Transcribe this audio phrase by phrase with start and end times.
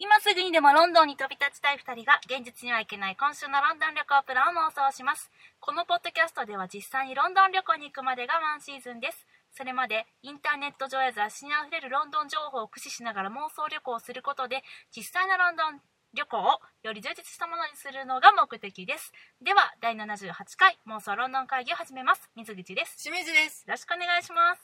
[0.00, 5.28] 今すぐにでもロンドンに飛び立ちたい2人が現実には行けない今週のロンドン旅行プランを妄想します。
[5.58, 9.26] このポッドキャストでは実際にロンドン旅行に行くまでがワンシーズンです。
[9.50, 14.62] それまでインターネット上や雑誌にあふれるロンドン情報を駆使しながら妄想旅行をすることで
[14.94, 15.82] 実際のロンドン
[16.14, 19.10] 旅行をより充実したものにするのが目的です。
[19.42, 22.30] では第78回妄想ロンドン会議を始めます。
[22.38, 23.02] 水口です。
[23.02, 23.66] 清水です。
[23.66, 24.62] よろしくお願いします。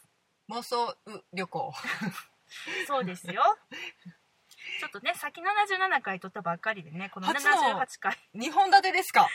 [0.48, 1.74] 妄想う旅行。
[2.86, 3.42] そうですよ
[4.80, 8.18] ちょっとね先77回撮ったばっかりでねこの初の78回。
[8.34, 9.28] 2本立てですか？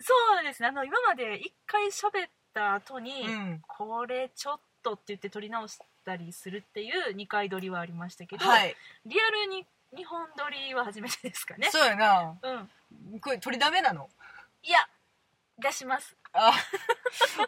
[0.00, 0.68] そうですね。
[0.68, 3.62] あの今まで1回喋った後に、うん。
[3.66, 8.76] これちょっとって言って撮り直したりするっていう2回撮りはありましたけど、はい。
[9.06, 9.64] リアルに
[9.96, 11.68] 2本撮りは初めてですかね。
[11.70, 12.36] そうやな。
[12.42, 13.20] うん。
[13.20, 14.10] これ取りだめなの？
[14.62, 14.78] いや
[15.58, 16.16] 出します。
[16.32, 16.52] あ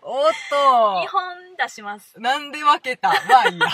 [0.02, 2.18] おっ2と本出します。
[2.20, 3.08] なんで分けた？
[3.08, 3.66] まあいいや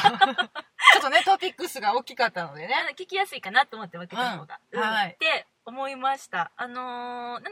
[0.92, 2.74] ちょっとねトピックスが大きかったのでね。
[2.74, 4.80] あの聞きやすいかなと思って分けた方が、うん。
[4.80, 5.08] はい。
[5.10, 6.52] って思いました。
[6.56, 7.44] あのー、77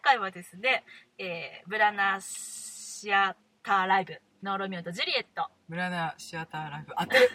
[0.00, 0.84] 回はですね、
[1.18, 5.48] えーブラナシアターライブのロミオとジュリエット。
[5.68, 6.94] ブラナシアターライブ。
[6.98, 7.30] 当てる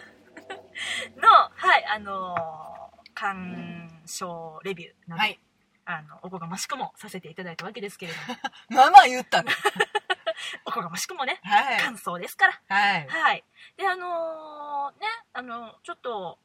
[1.20, 2.74] のはいあのー
[3.14, 5.38] 鑑賞レビューなど、はい。
[5.86, 8.38] あのおこがましくもさせていただいたわけですけれども。
[8.70, 9.42] まあまあ言った。
[9.42, 9.52] ね
[10.66, 11.80] おこがましくもねはい。
[11.80, 12.60] 感想ですから。
[12.68, 13.08] はい。
[13.08, 13.44] はい。
[13.76, 16.38] であのーねあのちょっと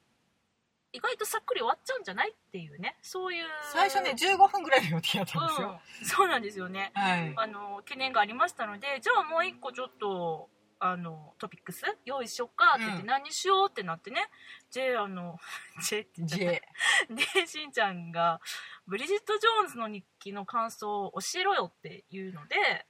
[0.92, 2.98] 意外とさっくり終わっちゃうんじゃないっていうね。
[3.02, 3.48] そういう。
[3.72, 6.92] 最初ね15分ぐらいの予定だったんですよ、うん、そうなんですよね。
[6.96, 7.34] はい。
[7.36, 14.30] あの懸念がありましたのでじゃあもう一個ちょっとあのトピックス用意しよっかって言って、うん何にしようってなってね。
[14.72, 15.38] J あの
[15.88, 17.16] J って言っちゃった。
[17.16, 18.40] J でしんちゃんが
[18.88, 22.88] ブリジット・ジョーンズの日記の感想を教えろよっていうので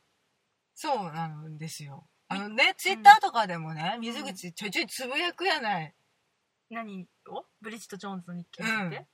[0.81, 2.07] そうなんですよ。
[2.29, 5.93] あのねツイッターとかでもね水口ちょいちょいつぶやくやない、
[6.69, 7.43] 何を？
[7.61, 9.05] ブリジット・ジョーンズの日記について、うん。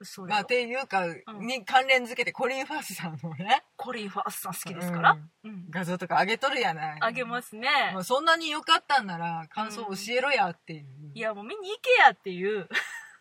[0.00, 3.62] 嘘まあっていうか、んに関連づけてコリン・ファースさんのね。
[3.76, 5.12] コリン・ファースさん好きですから、
[5.44, 5.50] うん。
[5.50, 5.66] うん。
[5.70, 6.98] 画像とか上げとるやない。
[7.00, 12.68] あげますね、もうそんなに良かったんなら感想教えろやっていう、いやもう見に行けやっていう、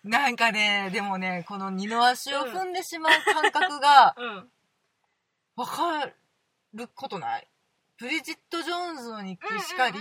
[0.03, 4.50] なんかねでもねこの二の足を踏んでしまう感覚が うん、
[5.58, 6.12] 分か
[6.74, 7.48] ることない？
[8.03, 9.97] ブリジット・ジョーンズの日記しかり、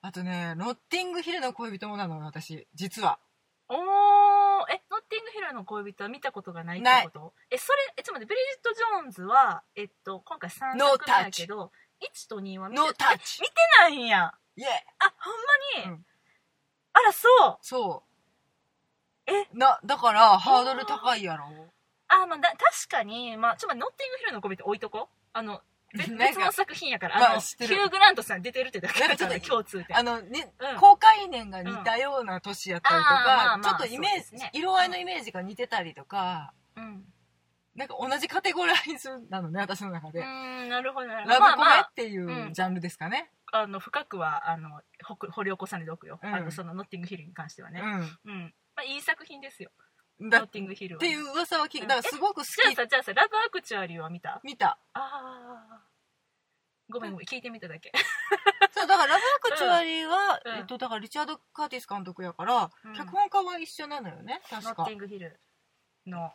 [0.00, 2.66] あとねノッティングヒルの恋人もなの私。
[2.74, 3.20] 実は。
[3.68, 3.78] おー。
[3.78, 7.34] えノッティングヒルの恋人は見たことがないってこと？
[7.52, 11.70] えそれえちょっと待ってブリジット・ジョーンズはえっと今回3 No 作目やけど
[12.00, 13.04] 1と2は見て見て
[13.78, 14.34] ないんや。
[14.56, 14.66] イエ
[14.98, 15.30] あほ
[15.86, 16.04] んまに、うん。
[16.94, 17.58] あらそう。
[17.60, 18.02] そ
[19.28, 19.30] う。
[19.32, 19.46] え？
[19.56, 21.44] なだからハードル高いやろ。
[22.08, 25.60] あまあだ確かにまあちょっと待ってノッティングヒルの恋人置いとこあの
[25.94, 30.80] 別の作品やからあの、ヒュー・グラントさん出てるってだけだからなんかちょっと共通点あのね、うん。
[30.80, 34.50] 公開年が似たような年やったりとかちょっとイメージ、ね。
[34.54, 37.04] 色合いのイメージが似てたりとかうん。
[37.74, 42.52] なんか同じカテゴライズなのね私の中うで、なるほどなるほラどまあまあブコメっていううん。
[42.52, 46.34] ジャンルですかね、あの深くはあの掘り起こさねておくよ、うん。
[46.34, 47.80] あのそのノッティングヒルに関してはね。
[48.24, 49.70] うん、まあ、いい作品ですよ
[50.20, 51.88] ノッティングヒルはていう噂は聞いうん。
[51.88, 54.40] だからすごく好じゃあきさじゃあさラブアクチュアリーは見た？
[54.44, 54.78] 見た。
[54.94, 55.00] あ
[55.72, 55.80] あ
[56.90, 57.90] ごめんごめん聞いてみただけ。
[58.70, 60.58] そうだからラブアクチュアリーは、うん。
[60.58, 62.94] えっとだからリチャード・カーティス監督やから、うん。
[62.94, 64.40] 脚本家は一緒なのよね。
[64.50, 64.84] ノッ確か。
[64.84, 65.40] ティングヒル
[66.06, 66.32] の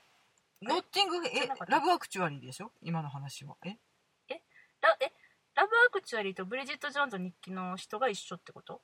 [0.61, 2.71] ノッティングえラブアクチュアリーでしょ？
[2.81, 3.55] 今の話は。
[3.63, 3.77] え？
[4.81, 5.11] ラえ？
[5.55, 8.73] ラブアクチュアリーとブリジット・ジョーンズの日記の人が一緒ってこと？
[8.73, 8.79] ノ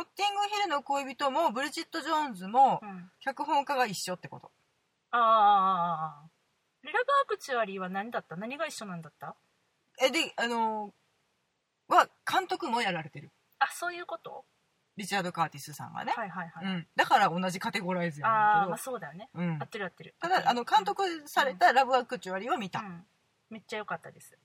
[0.00, 3.10] ッティングヒルの恋人もブリジット・ジョーンズもうん。
[3.20, 4.50] 脚本家が一緒ってこと。
[5.10, 6.28] ああ
[6.82, 8.36] ラブアクチュアリーは何だった？
[8.36, 9.34] 何が一緒なんだった？
[10.02, 13.30] えであのーは監督もやられてる。
[13.58, 14.44] あそういうこと？
[14.96, 19.28] リチャード・カーティスさんがね、はいはいはい、うん、だから同じカテゴライズやねああまあそうだよね。
[19.34, 19.58] ど、うん。
[19.60, 20.14] 合、ってる合ってる。
[20.20, 23.04] ただあの監督されたラブアクチュアリーは見た、うん。
[23.50, 24.36] めっちゃ良かったです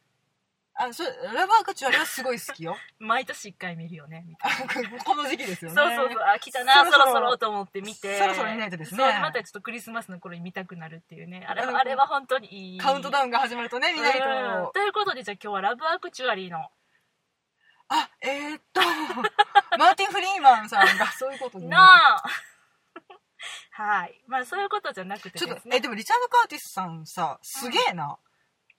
[0.82, 2.78] あそれラブアクチュアリーはすごい好きよ。
[3.00, 5.76] 毎年1回見るよねみたいあこの時期ですよね。
[5.76, 6.24] なそうそうそう。
[6.24, 7.38] あ来たなそろそろ。
[7.38, 8.18] と思って見て。
[8.18, 9.20] そろそろ見ないとですね。
[9.20, 11.46] またちょっとクリスマスの頃に見たくなるっていうね。
[11.46, 12.80] あれあれは本当にいい。
[12.80, 14.70] カウントダウンが始まるとね見ないとう。
[14.70, 14.72] ん。
[14.72, 16.72] ということでじゃあ今日はラブアクチュアリーの。
[17.90, 18.82] あえー、っと
[19.78, 22.24] マーティン・フリーマンさんがそういうことになあ。
[23.72, 24.22] はい。
[24.28, 28.20] まあそういうことじゃなくてちょっとえでもリチャード・カーティスさんさすげえな、お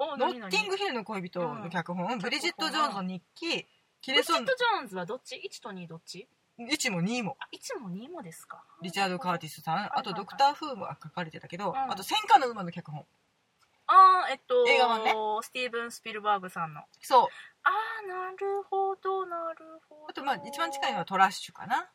[0.07, 3.67] ノ何ッティングヒルの恋人の脚本、ブリジット・ジョーンズの日記。
[4.01, 6.27] キレソンブリジット・ジョーンズはどっち ?1 と2どっち
[6.59, 7.37] ？1も2も。
[7.39, 8.63] あ1も2もですか。
[8.83, 9.75] リチャード・カーティスさん。
[9.77, 11.77] はいあとドクター・フーも書かれてたけど、ん。
[11.77, 13.05] あと戦火の馬の脚本。
[13.87, 15.13] ああえっと映画版ね。
[15.43, 16.83] スティーブン・スピルバーグさんの。
[17.03, 17.29] そう。
[17.63, 17.71] あ
[18.05, 20.07] あなるほどなるほど。
[20.09, 21.91] あとまあ一番近いのはトラッシュかな。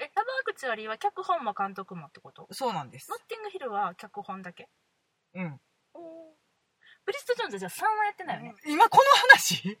[0.00, 2.48] えラバークチュアリーは脚本も監督もってこと？
[2.50, 3.10] そうなんです。
[3.10, 4.68] ノッティングヒルは脚本だけ？
[5.34, 5.60] うん
[7.54, 9.78] おーブリスト・ジョーンズじゃあ3はやってないよね、今この話？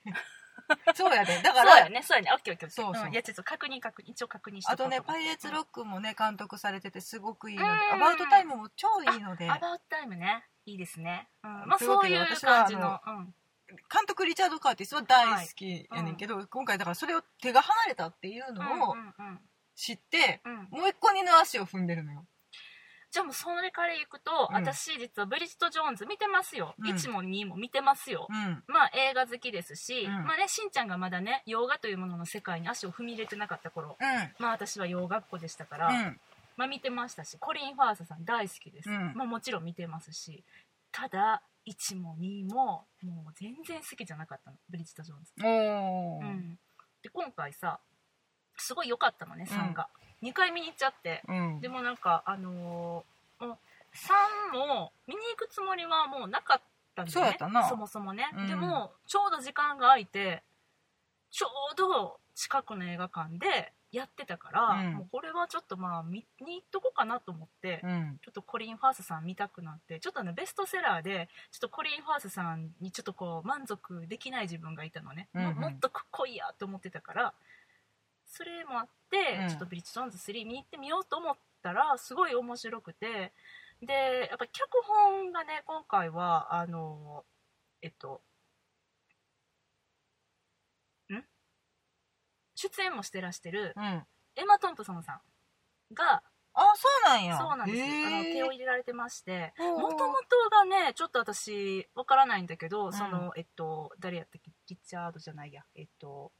[0.94, 1.42] そうやで。
[1.42, 2.02] だからそうやね。
[2.02, 2.30] そうやね。
[2.32, 3.08] オッケーオッケーそうそう。
[3.08, 3.12] ん。
[3.12, 7.70] いやちょっと確認確認一応確認してあとね「パイレーツロック」もね監督されててすごくいいので。
[7.70, 9.50] うん「アバウトタイム」も超いいので。
[9.50, 10.44] アバウトタイムね。
[10.66, 13.34] いいですね、うん、まあそういう感じのうん。
[13.92, 18.94] 監督リチャード・カーティスは大好きやねんけど、今回だからそれを手が離れたっていうのを
[19.74, 20.68] 知って、うん。
[20.70, 22.26] もう一個二の足を踏んでるのよ
[23.14, 24.56] じゃあもうそれからいくと、うん。
[24.56, 26.90] 私実はブリジット・ジョーンズ見てますよ、うん。
[26.90, 28.64] 1も2も見てますよ、うん。
[28.66, 30.24] まあ映画好きですし、うん。
[30.24, 34.42] まあねしんちゃんがまだね洋画というものの世界に足を踏み入れてなかった頃うん。
[34.42, 36.20] まあ私は洋学校でしたから、うん。
[36.56, 39.12] まあ見てましたしコリン・ファースさん大好きです、うん。
[39.14, 40.42] まあもちろん見てますし
[40.90, 46.58] ただ1も2ももう全然好きじゃなかったのブリジット・ジョーンズ、うん、
[47.00, 47.78] で今回さ
[48.56, 49.88] すごい良かったのね3が、
[50.24, 51.22] 2回見に行っちゃって。
[51.28, 51.60] うん。
[51.60, 53.58] でもなんかあのーもう
[53.94, 56.60] 3も見に行くつもりはもうなかっ
[56.96, 57.36] たんだよね。
[57.62, 58.46] そそもそもね、うん。
[58.48, 60.42] でもちょうど時間が空いて
[61.30, 64.94] ちょうど近くの映画館でやってたから、うん。
[64.94, 68.18] もうこれはちょっとまあ見に行っとこうかなと思って、うん。
[68.24, 75.54] ちょっとコリン・ファースさん見たくなってちょっとあのベストセラーでちょっとコリン・ファースさんにちょっとこう満足できない自分がいたのね、うんうん。
[75.54, 77.34] ももっとかっこいいやと思ってたから
[78.36, 79.48] それもあって、うん。
[79.48, 83.32] ちょっとブリッジ・ジョーンズ3見に行ってみようと思ったらすごい面白くて。
[83.82, 87.24] でやっぱ脚本がね今回はあの
[87.82, 88.22] えっと
[91.12, 91.22] ん？
[92.54, 94.06] 出演もしてらしてるうん。
[94.36, 95.20] エマ・トンプソンさん
[95.92, 96.22] が
[96.54, 97.36] あそうなんや。
[97.36, 97.78] そうなんです。
[97.78, 104.50] よあの手を入れられてましてもともとがねちょっと私わからないんだけど、んそのえっと誰やったっけ？
[104.68, 105.64] リチャードじゃないや。
[105.74, 106.32] えっと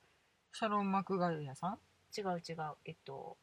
[0.54, 1.78] シャロン・マクガイアさん？
[2.16, 2.56] 違う違う。
[2.84, 3.36] えっと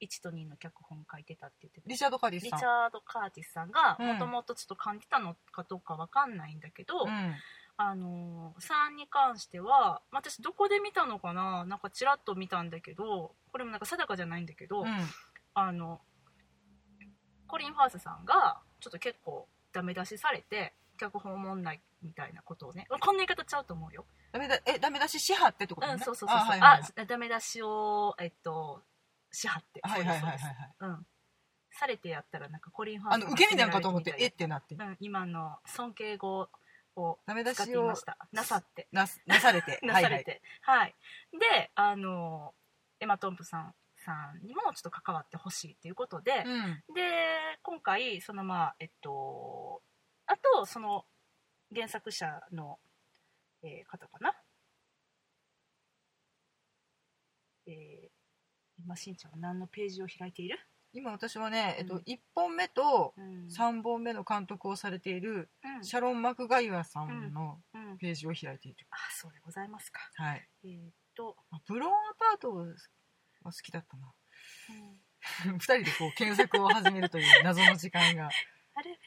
[0.00, 1.88] 1と2の脚本書いてたって言ってた。
[1.88, 2.58] リチャード・カディスリさん。
[2.58, 4.06] チャード・カーティスさんがうん。
[4.14, 7.34] もともとちょっと感じたのかどうかわかんないんだけど、うん。
[7.76, 11.66] あの3に関してはまあ私どこで見たのかな？
[11.66, 14.86] なんかちらっと見たんだけどこれもなんか定かじゃないんだけど、うん。
[15.54, 16.00] あの
[17.46, 20.72] コリン・ファースさんがちょっと結構ダメ出しされて
[21.02, 22.86] 脚本おもんないみたいなことをね。
[22.88, 25.94] こんな言い方ちゃうと思うよ、ダメだえダメ出ししはってってことね？
[25.94, 27.06] うんそうそうそうあ,、あはいはいはい。
[27.06, 28.82] ダメ出しをえっと
[29.32, 29.80] しはって。
[29.82, 30.38] はいはいはいはい
[30.78, 31.06] そうん。
[31.70, 34.74] されてやったらなんかコリン・ファースさんがあの受け身なんかと思ってえってなって。
[34.74, 36.48] うん、今の尊敬語
[36.96, 38.16] をダメ出しをいました。
[38.30, 38.88] なさって。
[38.92, 39.80] なすなされて。
[39.84, 40.42] なされて。
[40.60, 40.94] はい、
[41.32, 42.54] であの
[43.00, 46.94] エマ・トンプさんさんにもちょっと関わってほしいっていうことで、はいはいうん。
[46.94, 49.82] で今回そのまあえっと
[50.26, 51.04] あとその
[51.74, 52.78] 原作者の、
[53.62, 54.34] えー方かな？
[57.66, 58.08] えー
[58.84, 60.58] 今しんちゃんは何のページを開いている、
[60.92, 63.46] 今私はね、えっと、うん1本目とうん。
[63.46, 65.84] 3本目の監督をされているうん。
[65.84, 67.98] シャロン・マクガイアさんのうん。
[67.98, 70.00] ページを開いている、あそうでございますか。
[70.14, 70.48] はい。
[70.64, 71.96] えーっと、あブローンア
[72.32, 72.64] パートは
[73.44, 74.12] 好きだったな。
[75.46, 75.54] うん。
[75.56, 78.28] 2人でこう検索を始めるという謎の時間が。
[78.74, 79.00] あれフ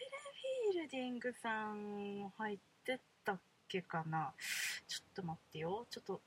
[0.88, 4.34] ディングさんも入ってたっけかな？
[4.88, 5.86] ちょっと待ってよ。
[5.90, 6.22] ちょっと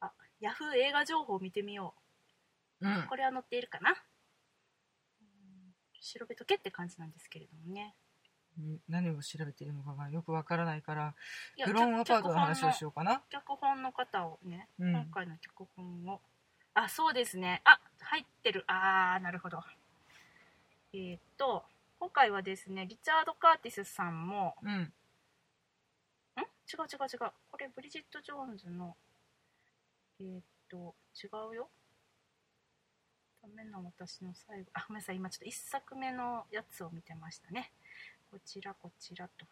[0.00, 0.10] あ
[0.40, 1.94] ヤフー映画情報を見てみよ
[2.80, 2.88] う。
[2.88, 2.92] ん。
[2.92, 3.90] うこれは載っているかな？
[3.90, 3.96] うん
[6.00, 7.94] 調べとけって感じなんですけれどもね。
[8.88, 11.14] 何を調べているのかがよくわからないから
[11.64, 13.22] ブローンアパートの話をしよようかな？
[13.30, 14.90] 脚本の方をね、うん。
[14.92, 16.20] 今回の脚本を。
[16.74, 17.62] あそうですね。
[17.64, 18.64] あ入ってる。
[18.66, 19.62] あーなるほど。
[20.92, 21.64] えーっと
[22.02, 24.70] 今回はですねリチャード・カーティスさんもうん。
[24.70, 24.74] ん？
[24.74, 24.86] 違う
[26.92, 27.32] 違う違う。
[27.48, 28.96] これブリジット・ジョーンズの
[30.18, 31.70] えーっと違うよ。
[33.40, 34.70] ダメな私の最後。
[34.74, 35.16] あごめんなさい。
[35.16, 37.70] 今ちょっと1作目のやつを見てましたね。
[38.32, 39.46] こちらこちらと。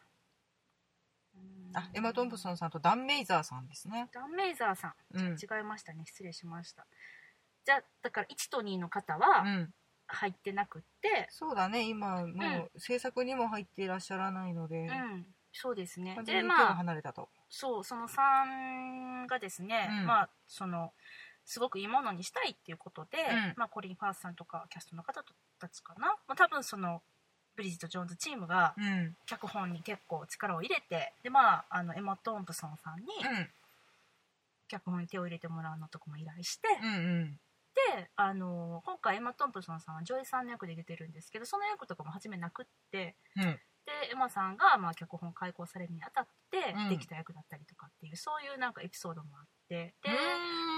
[1.75, 4.09] あエマ・トンプソンさんとダン・メイザーさんですね。
[4.13, 4.95] ダン・メイザーさん。
[5.15, 5.37] うん。
[5.41, 6.05] 違いましたね。
[6.05, 6.85] 失礼しました。
[7.65, 9.73] じゃあだから1と2の方はうん
[10.13, 11.29] 入ってなくって。
[11.31, 11.89] そうだね。
[11.89, 16.19] 今もう制作にも入っていらっしゃらないので、うん、そうですね。
[16.25, 20.07] でまあ離れたと、そうその3がですね、うん。
[20.07, 20.93] まあその
[21.45, 23.55] すごくいいものにしたいっていうことで、うん。
[23.57, 25.25] まあ、コリン・ファースさんとかキャストの方
[25.59, 27.03] たちかな、まあ、多分その
[27.57, 29.17] ブリジット・ジョーンズチームがうん。
[29.27, 33.49] 脚本に結構力を入れてで、まあ、あのエマ・トンプソンさんにうん。
[34.69, 37.41] 脚本に手を入れてもらうのとかも依頼して、うんうん
[37.95, 43.59] であの今回エマ・トンプソンさんはジョイさんの役で出てるんですけどその役とかも初めなくってうん。
[43.87, 46.89] でエマさんが、まあ、脚本改稿されるにあたってうん。
[46.91, 50.11] できた役だったりとかっていう、そういうなんかエピソードもあってで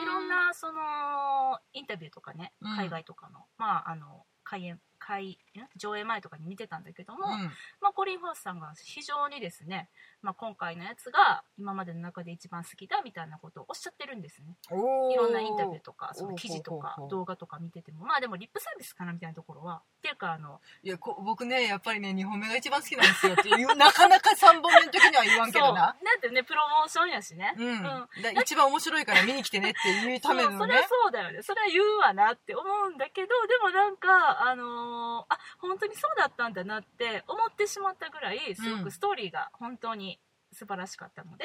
[0.02, 2.76] いろんなそのインタビューとかねうん。
[2.76, 5.37] 海外とかの、まああの開演開ん
[5.76, 7.50] 上映前とかに見てたんだけども、うん。
[7.80, 9.88] まあ、コリン・ファースさんが非常にですね、
[10.23, 14.56] まあ、今回のやつが今までの中で一番好きだみたいなことをおっしゃってるんですね。
[14.71, 25.80] いろんなインタビューとかその記事とか動画とか見ててもまあでもリップサービスかなみたいなところはっていうかあのいやこ僕ねやっぱりね2本目が一番好きなんですよっていう なかなか3本目の時には言わんけどな。
[25.80, 27.54] だってねプロモーションやしね。
[27.59, 27.82] うん、うん。
[28.23, 30.56] だ一番面白いから見に来てねっていうためのね。
[30.59, 31.42] そうそれはそうだよね。
[31.42, 38.84] それは言うわなって思うんだけどでもなんかあのーあ本当にそうだったんだなって思ってしまったぐらいすごうん。
[38.84, 40.20] くストーリーが本当に
[40.52, 41.44] 素晴らしかったので、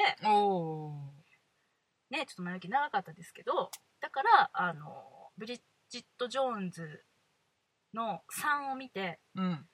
[2.10, 7.04] ねちょっと前置き長かったですけどだからあのブリジット・ジョーンズ
[7.94, 9.66] の3を見てうん。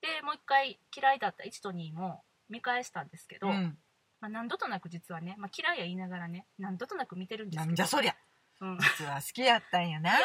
[0.00, 3.78] でもう一回嫌いだった1と2も見返したんですけど、うん。
[4.20, 7.72] まあ、何度となく実はね、まあ、嫌いや言いながらね何度となく見てるんですなけど。
[7.72, 8.16] んじゃそりゃ
[8.60, 10.10] うん、い実は好きやったんやな。
[10.10, 10.20] やー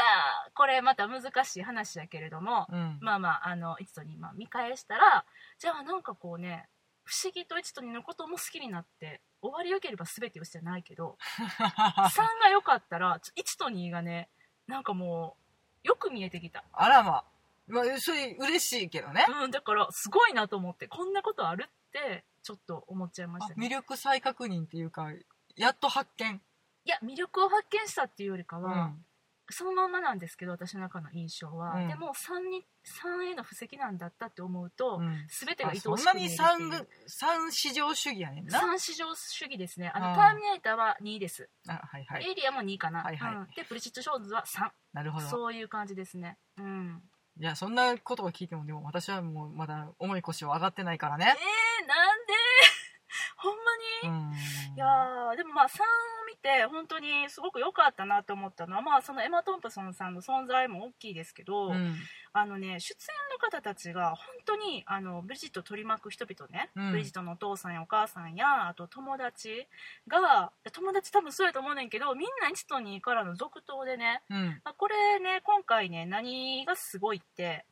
[0.56, 2.98] これまた難しい話だけれども、うん。
[3.02, 5.26] まあまああの1と2、まあ、見返したら
[5.60, 6.68] じゃあなんかこうね
[7.04, 14.30] 不思議と1と2のことも好きになって終わりよければ全てをしてないけど 3が良かったら1と2がね
[14.68, 15.38] なんかも
[15.84, 17.26] うよく見えてきた、あらま
[17.68, 19.26] まあそれ嬉しいけどね。
[19.44, 23.56] うん、だからすごいなと思ってこんなことあるってちょっと思っちゃいましたね。
[23.58, 25.10] あ魅力再確認っていうか
[25.56, 26.42] やっと発見
[26.86, 29.06] いや魅力を発見したっていうよりかうは、ん。
[29.50, 31.88] そのまんまなんですけど私の中の印象は、うん。
[31.88, 32.66] でも3に
[33.02, 35.28] 3への布石なんだったって思うと、うん。
[35.30, 38.60] 全てが愛おしくあそんなに見えるっ市場主義やねんな。
[38.60, 39.92] 三市場主義ですね。
[39.94, 42.26] あのターミネーターは2です、あはいはい。
[42.26, 43.36] エイリアンも2かな、はいはい。
[43.36, 43.48] うん。
[43.56, 45.28] でブリジット・ジョーンズは3なるほど。
[45.28, 46.38] そういう感じですね。
[46.58, 47.02] うん。
[47.40, 52.34] いやそんなことを聞いてもでも私はもうまだ重い腰は上がってないからえー、ねなんで？
[53.38, 53.62] ほんま
[54.04, 54.10] に？
[54.10, 54.34] うん
[54.76, 61.96] いやーでもまあ3を見て本当にすごく良かったなと思ったのはまあそのエマ・トンプソンさんの存在も大きいですけど、うん。
[62.36, 66.92] あのね出演の方たちが本当にあのブリジットを取り巻く人々ね、うん。
[66.92, 69.68] ブリジットのお父さんやお母さんやあと友達
[70.08, 74.62] が友達多分そうやと思うねんけどみんな1と2からの続投でね、うん。
[74.64, 77.66] まあ、これね今回ね何がすごいって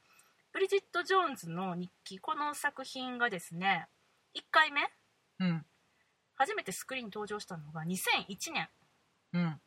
[0.53, 3.87] ブリジット・ジョーンズの日記この作品がですね
[4.35, 4.81] 1回目
[5.39, 5.65] うん
[6.41, 8.67] 初めてスクリーンに登場したのが2001年。
[9.33, 9.61] うん。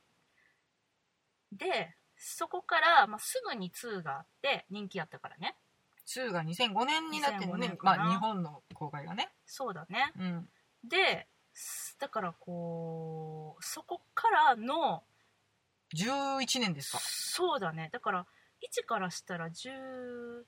[1.52, 5.54] でそこから、まあ、すぐに2があって人気やったからね。
[6.08, 7.78] 2が2005年になってる2005ね。
[7.80, 9.32] まあ日本の公開がね。
[9.46, 10.12] そうだね。
[10.18, 10.48] うん。
[10.82, 15.04] ですだからこうそこからの
[15.94, 16.98] 11年ですか。
[17.00, 17.88] そうだね。
[17.92, 18.26] だから
[18.68, 20.42] 1からしたら13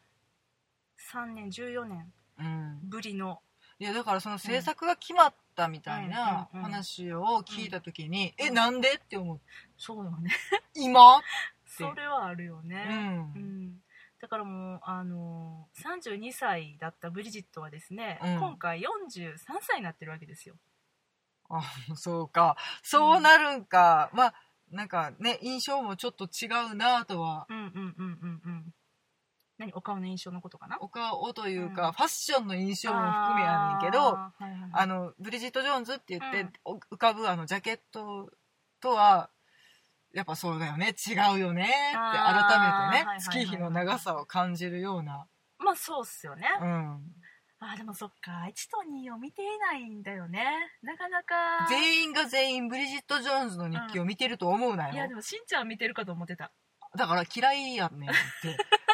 [1.35, 2.81] 年14年うん。
[2.83, 3.41] ぶりの。
[3.79, 9.41] いやだからその制作が決まったみたいなうんうんうん話を聞いた時に、えなんでって思う。
[9.77, 10.31] そうよね。
[10.75, 11.21] 今？
[11.67, 13.33] それはあるようね、ん。
[13.35, 13.83] うん。
[14.21, 18.39] だからもうあの32歳だったブリジットはですね、うん。
[18.39, 20.57] 今回43歳になってるわけですよ。
[21.49, 21.63] あ
[21.95, 22.57] そうか。
[22.83, 24.35] そうなるんか、まあ
[24.71, 27.47] なんかね印象もちょっと違うなとは。
[27.49, 28.75] うんうんうんうんうん
[29.59, 30.79] 何お顔の印象のことかな？
[30.81, 31.93] お顔というか、うん。
[31.93, 34.71] ファッションの印象も含めやねんけどあーはいはいはい。
[34.75, 38.31] あのブリジット・ジョーンズって言って、浮かぶあのジャケット
[38.81, 39.31] とは
[40.13, 40.95] やっぱそうだよね。
[41.07, 45.27] 違うよねってあー改めてねはいはいはい月日の長さを感じるような、
[45.59, 47.01] まあそうっすよね、うん、
[47.61, 48.47] あーでもそっか。
[48.47, 50.45] 1と2を見ていないんだよね。
[50.83, 51.35] なかなか。
[51.71, 56.53] 全員が全員ブリジット・ジョーンズの日記を見てると思うないよ、やでもしんちゃんは見てるかと思ってた。
[56.97, 58.57] だから嫌いやねんって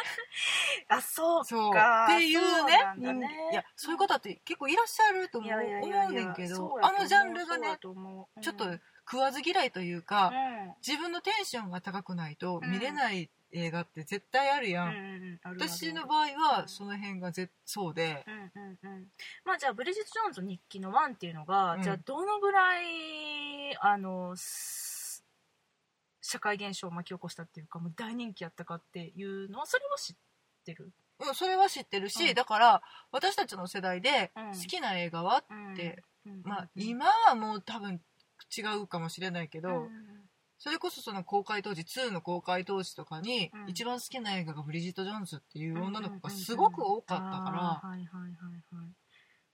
[0.97, 1.73] あそうそう。
[1.73, 3.29] かっていうそうね。
[3.51, 8.41] いやそういう方って結構いらっしゃると思うねんけどあのジャンルがねそうやと思う。
[8.41, 10.73] ちょっとうん食わず嫌いというか、うん。
[10.85, 12.71] 自分のテンションが高くないとうん。
[12.71, 18.23] 見れない映画って絶対あるやん、うんうん私の場合はその辺がぜそうで。
[18.27, 19.07] うんうんうん。
[19.43, 21.83] まあじゃあブリジット・ジョーンズの日記の1っていうのが、うん。
[21.83, 22.85] じゃあどのぐらい
[23.81, 25.23] あのす
[26.21, 30.21] 社会現象を巻き起こしたっていうかもう大人気やったかっていうのはそれを知って
[30.71, 30.87] る、う
[31.31, 32.35] んそれは知ってるし、うん。
[32.35, 34.51] だから私たちの世代でうん。
[34.51, 35.73] 好きな映画は、うん。
[35.73, 36.41] でうん。
[36.43, 36.83] まあうん。
[36.83, 38.01] 今はもう多分
[38.55, 39.89] 違うかもしれないけど、うん。
[40.59, 43.69] それこそその公開当時2の公開当時とかに、うん。
[43.69, 48.93] 一番好きな映画がブリジット・ジョーンズっていう女の子がすごく多かったから、あーはいはいはいはい。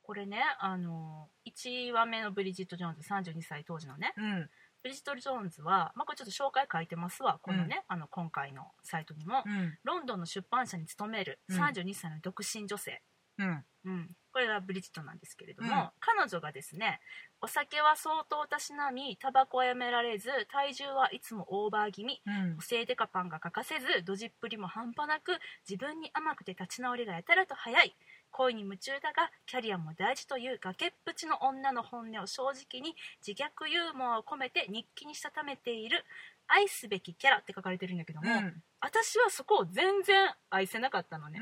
[0.02, 4.14] これねあの1話目のブリジット・ジョーンズ32歳当時のね。
[4.18, 4.50] うん
[4.82, 7.40] ブリジット・ジョーンズは、まあ、これちょっと紹介書いてますわ。
[7.42, 9.78] このね、あの今回のサイトにも、うん。
[9.84, 11.62] ロンドンの出版社に勤めるうん。
[11.62, 13.02] 32歳の独身女性、
[13.40, 13.64] うん。
[13.86, 14.10] うん。
[14.32, 15.90] これがブリジットなんですけれども、うん。
[16.00, 17.00] 彼女がですね
[17.42, 22.22] お酒は相当たしなみタバコはやめられず体重はいつもオーバー気味。
[22.26, 22.56] うん。
[22.56, 27.96] 補正デカパンが欠かせずドジっぷりも半端なく自分に甘くて立ち直りがやたらと早い
[28.32, 32.96] 恋に夢中だがキャリアも大事という崖っぷちの女の本音を正直に
[33.26, 36.06] 自虐ユーモアを込めて日記にしたためている
[36.48, 38.64] 愛すべきキャラって書かれてるんだけども、うん。
[38.82, 41.40] 私はそこを全然愛せなかったのね。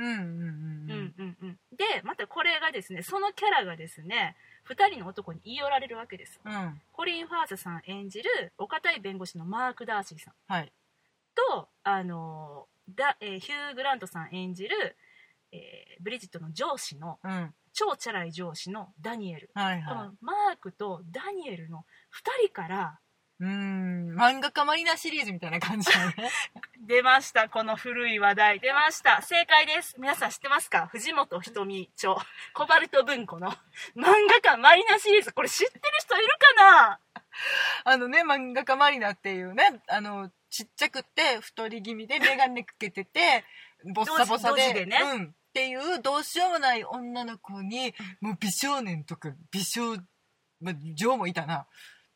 [1.77, 4.35] でまたこれがですねそのキャラがですね
[4.69, 6.39] 2人の男に言い寄られるわけです。
[6.43, 6.53] うん。
[6.53, 10.71] うんコリン・ファーザさん演じるお堅い弁護士のマーク・ダーシーさんはい。
[11.35, 14.95] とあのだ、えーヒュー・グラントさん演じる、
[15.51, 17.53] えーブリジットの上司のうん。
[17.73, 19.51] 超チャラい上司のダニエル。
[19.53, 19.81] こはい。
[19.81, 22.99] はのマークとダニエルの2人から
[23.39, 24.15] いうん。
[24.15, 26.15] 漫画家マリナシリーズみたいな感じだね。
[26.87, 27.49] 出ました。
[27.49, 28.59] この古い話題。
[28.59, 29.21] 出ました。
[29.21, 29.95] 正解です。
[29.99, 30.87] 皆さん知ってますか？
[30.87, 32.15] 藤本ひとみ著
[32.53, 33.51] コバルト文庫の。
[33.95, 35.31] 漫画家マリナシリーズ。
[35.31, 36.27] これ知ってる人いる
[36.57, 36.99] かな？
[37.83, 43.43] あのね漫画家マリナっていうねあのちっちゃくて太り気味で眼鏡かけてて
[43.93, 44.73] ボッサボサで。
[44.73, 44.97] でね。
[45.15, 49.95] うん、っていうどうしようもない女の子にもう美少年とか美少、
[50.61, 51.67] まあ、女もいたな。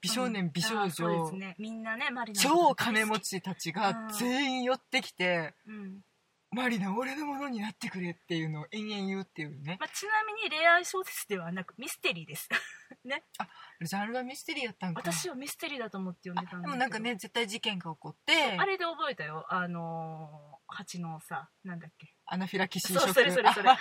[0.01, 1.55] 美少年美少あーそう女、ですね。
[1.59, 4.09] みんなねマリナ超金持ち、ちたちうがん。
[4.13, 6.01] 全員寄ってきてうん
[6.53, 9.77] 「マリナ俺のものになってくれ」っていうのを延々言うっていうね。
[9.79, 12.49] まあ、ちなみに恋愛小説ではなくミステリーです。
[13.83, 16.71] ジャンルはミステリーやったんか私はミステリーだと思って読んでたんだけど。
[16.71, 18.57] でもなんかね絶対事件が起こって。
[18.57, 19.45] あれで覚えたよ。
[19.49, 22.13] あのー、蜂のさなんだっけ。
[22.25, 23.31] アナフィラキシーそうショック。
[23.31, 23.69] それそれそれ。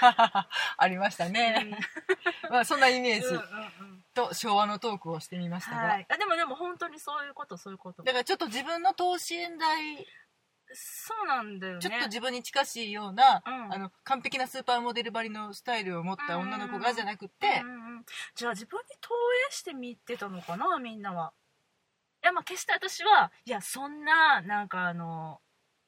[0.76, 1.32] ありましたうん。
[1.32, 1.78] ね、
[2.50, 3.28] まあそんなイメージ
[4.12, 8.02] と昭和のトークをしてみましたが、はい、あでもでも本当にそういうことそういうこと。
[8.02, 10.06] だからちょっと自分の等身大
[10.73, 11.80] そうなんだよね。
[11.80, 13.73] ちょっと自分に近しいような、うん。
[13.73, 17.61] あの完璧なスーパーモデルばりのスタイルを持った女の子がじゃなくて。
[17.64, 18.04] う、んうん。
[18.35, 19.11] じゃあ自分に投
[19.49, 21.32] 影してみてたのかなみんなは。
[22.23, 25.40] いやまあ決して私はいやそんななんかあの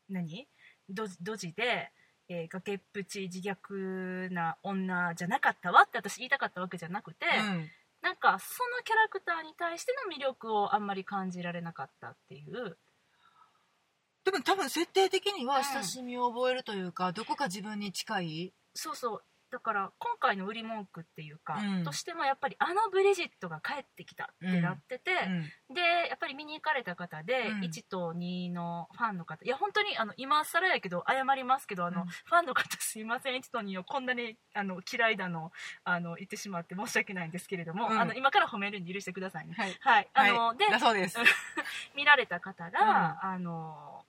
[0.08, 0.48] 何？
[0.88, 1.90] ドジドジで、
[2.28, 7.70] えー崖っぷち自虐な女じゃなかったわって私言いたかったわけじゃなくて、うん。
[8.00, 12.76] なんかそのキャラクターに対しての魅力をあんまり感じられなかったっていう。
[14.24, 15.64] でも多分設定的にはうん。
[15.64, 18.52] 親しみを覚えるというか、どこか自分に近い？
[18.74, 21.84] そうそうだから今回の売り文句っていうか、うん。
[21.84, 25.10] としてもやっぱりあのブリジットが帰ってきたってなってて、
[25.68, 25.74] うん。
[25.74, 27.60] でやっぱり見に行かれた方で、うん。
[27.60, 32.06] 1と2のファンの方いや本当にあの今更やけど謝りますけどあの、うん。
[32.06, 35.52] ファンの方すいません1と2をこんなにあの嫌いだの
[35.84, 38.00] あの言ってしまって申し訳ないんですけれども、うん。
[38.00, 39.54] あの今から褒めるんで許してくださいね。
[39.58, 39.76] はい。
[39.80, 40.08] はい。
[40.14, 40.56] あの、はい。
[40.56, 41.18] でだそうです。
[41.94, 44.01] 見られた方が、あの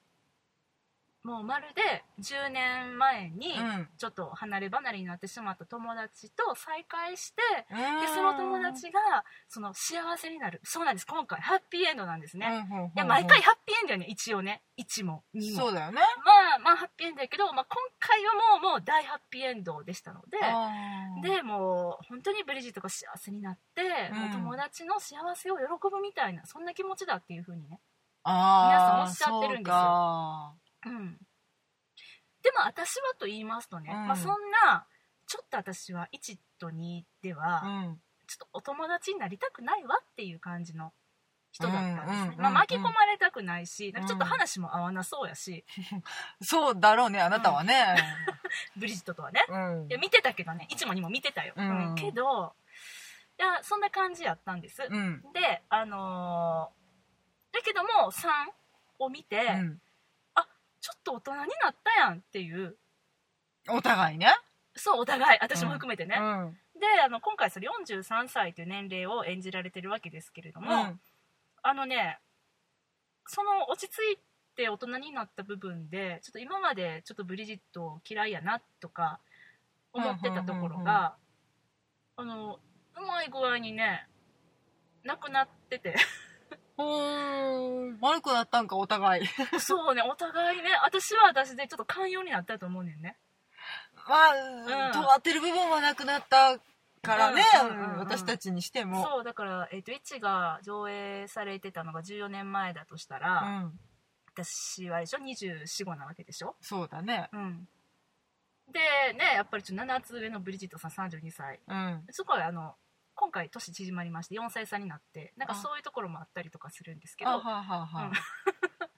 [1.24, 3.90] もうまるで10年前にうん。
[3.98, 9.00] ちょっと離れ離れになってしまった友達と再会して、ででその友達が
[9.48, 10.60] その幸せになる。
[10.64, 11.06] そうなんです。
[11.06, 14.06] 今回ハッピーエンドなんですね、いや毎回ハッピーエンドよね。
[14.10, 14.62] 一応ね。
[14.78, 15.24] 1も。
[15.36, 16.02] 2もそうだよね。
[16.26, 21.24] まあまあハッピーエンドやけど、まあ、今回はもうもう大ハッピーエンドでしたのであー。
[21.24, 23.82] でもう本当にブリジットが幸せになって、
[24.12, 24.20] うん。
[24.20, 27.80] もう友達の幸せを喜ぶみたいなそんな気持ちだっていう風にね
[28.24, 28.68] あー。
[28.68, 29.76] 皆さんおっしゃってるんですよ。
[29.76, 31.18] そうかうん。
[32.42, 34.08] でも私はと言いますとね、うん。
[34.08, 34.32] まあ、そん
[34.66, 34.86] な
[35.28, 38.02] ちょっと私は1と2では、うん。
[38.28, 40.94] ちょっとお友達になりたくないわっていう感じの
[41.52, 45.64] 人だったんですね、うんうんうんまあ、巻き込まれたくないし、なんかちょっと話も合わなそうやし、
[46.42, 47.96] そうだろうねあなたはね、
[48.76, 49.46] ブリジットとはね。
[49.48, 49.88] うん。
[49.88, 51.90] いや見てたけどね1も2も見てたよ、うん。
[51.90, 52.54] うんけど
[53.40, 55.22] いやそんな感じやったんです、うん。
[55.34, 58.30] であのーだけども3
[59.00, 59.82] を見て、うん
[60.84, 62.76] ちょっと大人になったやんっていう。
[63.70, 64.28] お互いね。
[64.76, 65.40] そうお互い。
[65.42, 66.58] 私も含めてね、うん。
[66.78, 71.00] であの今回それ43歳という年齢を演じられてるわけですけれども、うん。
[71.62, 72.20] あのね
[73.28, 74.20] その落ち着い
[74.58, 79.22] て大人になった部分でちょっと今までちょっとブリジット嫌いやなとか
[79.94, 81.16] 思ってたところが、
[82.18, 82.60] あの
[82.98, 84.08] うまい具合にね
[85.04, 85.96] なくなってて
[86.76, 89.28] ほーん悪くなったんかお互い。
[89.60, 90.72] そうねお互いね。
[90.84, 93.18] 私は私でちょっと寛容になったと思うねんね。
[94.08, 96.60] まあ、ん尖ってる部分はなくなった
[97.02, 97.44] からね、
[97.98, 99.04] 私たちにしても。
[99.04, 103.80] そうだから、えー、と1が上映されてたのが14年前だとしたら、うん、
[104.34, 106.56] 私はでしょ245なわけでしょ？
[106.62, 107.30] そうだね。
[107.34, 107.68] うん。
[108.72, 108.80] で
[109.14, 111.60] ねやっぱりちょっと7つ上のブリジットさん32歳。
[111.68, 112.06] うん。
[112.10, 112.76] そこはあの
[113.16, 115.58] 今回年縮まりまして4歳差になってなんかあ。
[115.58, 117.42] そういうところもあったりとかするんですけど。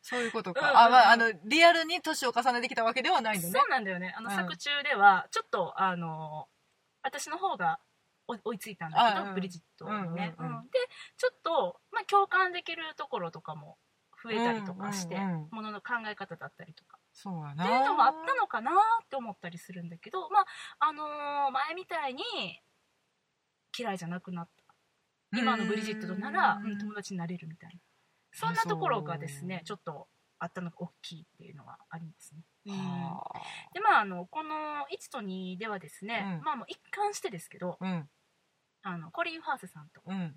[0.01, 0.78] そういうことか、うんうんうん。
[0.78, 3.54] あまああのリアルに年を重ねてきたわけではないんだね。
[3.54, 4.13] そうなんだよね。
[4.17, 4.36] あの、うん。
[4.36, 6.47] 作中ではちょっとあの
[7.01, 7.80] 私の方が
[8.28, 9.34] 追いついたんだけど、あうん。
[9.36, 10.58] ブリジットにね、うんうん。
[10.58, 10.63] うん。
[10.69, 10.80] で
[11.17, 13.78] ちょっと、まあ、共感できるところとかも
[14.23, 15.47] 増えたりとかして、うんうんうん。
[15.51, 16.97] ものの考え方だったりとか。
[17.13, 17.63] そうやな。
[17.63, 20.45] っていうのもあったのかなって思ったりするんだけどまあ
[20.80, 22.23] あのー前みたいに
[23.78, 25.38] 嫌いじゃなくなった。
[25.38, 26.72] 今のブリジットとなら、うん。
[26.72, 27.80] うん友達になれるみたいな。
[28.34, 30.08] そんなところがですねちょっと
[30.40, 32.42] あったのが大きいっていうのがありますね。
[32.68, 32.74] うん。
[32.74, 33.24] は
[33.74, 36.44] でまああのこの1と2ではですね、うん。
[36.44, 38.10] まあもう一貫してですけどあうん。
[38.84, 40.36] あのコリン・ファースさんと、うん。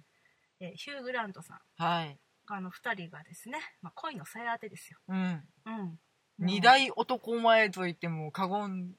[0.61, 1.83] えーヒュー・グラントさん。
[1.83, 2.19] はい。
[2.47, 4.99] あの2人がですね、まあ、恋のさや当てですよ。
[5.09, 5.45] うん。
[5.67, 5.99] うん、
[6.39, 8.95] 二大男前と言っても過言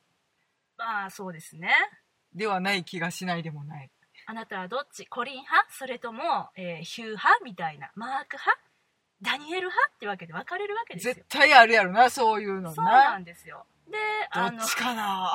[0.78, 1.70] まあそうですね。
[2.34, 3.90] ではない気がしないでもない
[4.30, 5.08] あなたはどっち？
[5.08, 5.68] コリン派？
[5.74, 7.90] それとも、えーヒュー派みたいな？
[7.96, 8.62] マーク派？
[9.24, 11.14] ダニエル派ってわけで分かれるわけですよ。
[11.16, 11.26] 絶。
[11.30, 13.66] 対あるやろなそういうのそうななんですよ。
[13.90, 13.98] で
[14.30, 15.34] あのどっちかな？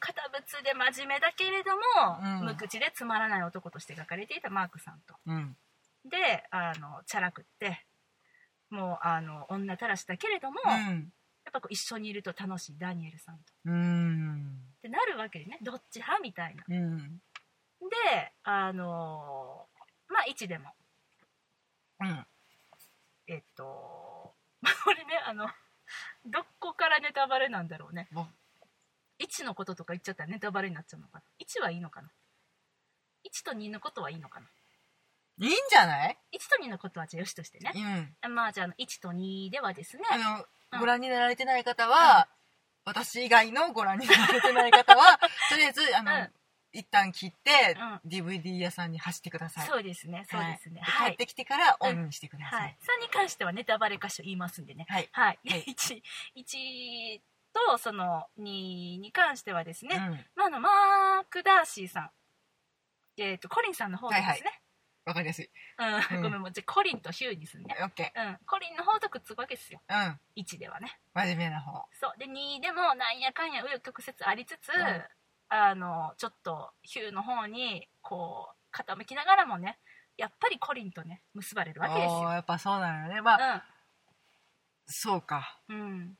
[0.00, 1.80] 堅物で真面目だけれども、
[2.20, 2.44] うん。
[2.46, 5.14] 無口でつまらない男として描かれていたマークさんと。
[5.26, 5.56] うん。
[6.04, 7.86] であのチャラくって
[8.70, 11.12] もうあの女たらしだけれども、うやっん
[11.52, 13.42] ぱこう一緒にいると楽しいダニエルさんと。
[13.66, 14.58] うん。
[14.78, 15.60] ってなるわけでね。
[15.62, 16.20] どっち派？
[16.24, 16.64] みたいな。
[16.68, 17.20] うん
[17.88, 19.66] であの
[20.08, 20.70] まあ1でも。
[22.00, 22.26] うん。
[23.28, 24.34] えっとこ
[24.90, 25.46] れねあの
[26.26, 28.08] どこからネタバレなんだろうね。
[28.12, 28.28] も
[29.20, 31.24] 1のこととか言っちゃったらネタバレになっちゃうのかな。
[31.40, 32.10] 1はいいのかな。
[33.24, 34.46] 1と2のことはいいのかな。
[35.38, 37.72] いいんじゃない？1と2のことはじゃあよしとしてね。
[38.24, 38.34] うん。
[38.34, 40.02] まあじゃああの1と2ではですね。
[40.10, 40.80] あの、うん。
[40.80, 42.28] ご覧になられてない方は、
[42.86, 45.18] 私以外のご覧になられてない方は
[45.50, 46.32] とりあえずあの、うん
[46.76, 49.66] 一旦切って、う DVD 屋さんに走ってください。
[49.66, 50.26] そうですね。
[50.30, 50.80] そうですね。
[50.82, 51.10] はい、はい。
[51.12, 54.86] 帰ってきてからオンにしてください、はい、さんに関してはネタバレ箇所言いますんでね。
[54.88, 55.08] はい。
[55.12, 55.64] はい、はい。
[55.72, 56.02] 1,
[56.36, 57.20] 1
[57.70, 60.24] とその2に関してはですね、うん。
[60.34, 62.10] まあ、あのマーク・ダーシーさん、
[63.16, 64.60] えー、とコリンさんの方でですね、
[65.06, 65.50] わかりやすい。
[65.78, 66.16] うん。
[66.18, 66.22] うん。
[66.22, 69.80] ごめんもうじゃあコリンとヒューにするね、オッケうん、コリンの方とくっつくわけですよ。
[69.88, 70.20] ーうん。
[70.36, 70.98] 1ではね。
[71.14, 71.86] 真面目な方。
[71.92, 72.18] そう。
[72.18, 74.72] で2でもなんやかんや紆余曲折ありつつ、ん
[75.48, 79.78] あのちょっとヒューの方にこう傾きながらもね
[80.16, 82.30] やっぱりコリンとね結ばれるわけですよ。
[82.32, 83.20] やっぱそうなのよね。
[83.20, 83.64] まあ、
[84.86, 85.60] そうか。
[85.68, 86.18] うん、うん。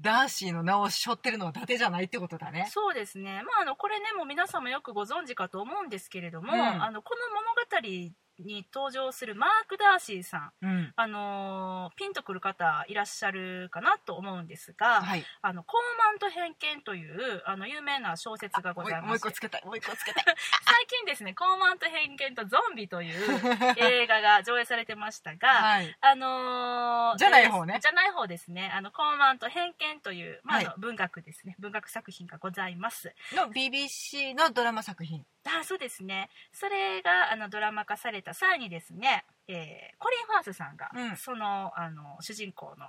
[0.00, 2.68] ダーシーの名を背負ってるのは伊達じゃないってことだね。
[2.72, 6.60] そうですね、まあ、あのこれねもう皆さんもよくご存知かと思うんですけれども、うん。
[6.60, 8.08] あのこの物語
[8.42, 10.92] に登場するマーク・ダーシーさん、うん。
[10.96, 15.24] あのーピンとくる方いらっしゃるかなと思うんですが「はい。
[15.42, 15.78] あの高
[16.16, 19.28] 慢と偏見」というあの有名な小説がございもうまして。
[19.28, 20.24] 一個つけたいもう一個つけたい
[20.64, 23.40] 最近ですね「高慢と偏見とゾンビ」という
[23.78, 25.96] 映画が上映されてましたが、はい。
[26.00, 27.74] あのーじゃない方ね。
[27.74, 28.70] えーじゃない方ですね。
[28.74, 31.56] あの、高慢と偏見という、まあ、は文学ですね。
[31.58, 33.14] 文学作品がございます。
[33.32, 36.28] の BBC のドラマ作品あそうですね。
[36.52, 41.16] それが、あの、ドラマ化された際にですね、えーコリン・ファースさんが、うん。
[41.16, 42.86] その、あの、主人公の、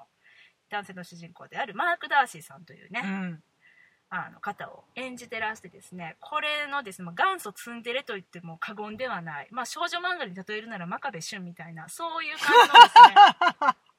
[0.70, 3.44] 男性の主人公であるマーク・ダーシーさんというね、うん。
[4.12, 13.76] あの方を演じてらしてですねこれのですねまあ元祖ツンデレと言っても過言ではない、まあ、少女漫画に例えるなら真壁俊みたいなそういう感じのですね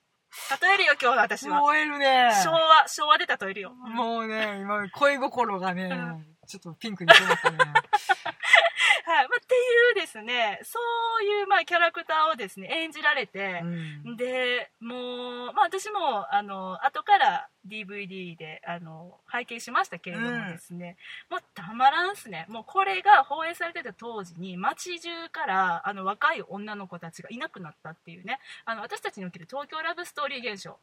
[0.62, 1.60] 例えるよ今日の私は。
[1.60, 2.30] 燃えるね。
[2.44, 3.70] 昭和昭和で例えるよ。
[3.70, 6.36] もうね今恋心がね、うん。
[6.46, 7.58] ちょっとピンクに染まったね
[9.10, 9.28] はい。
[9.28, 10.78] まあ、っていうですねそ
[11.20, 13.60] ういうまあキャラクターをですね演じられて
[14.06, 14.16] う、ん。
[14.16, 20.96] でもう、まあ、私もあの後から DVD であの拝見しましたけれどもですね、
[21.28, 22.46] もうたまらんっすね。
[22.48, 30.78] もうこれが放映されてた当時に街中からあの若い女の子たちがいなくなったっていうねあの私たちにおける東京ラブストーリー現象、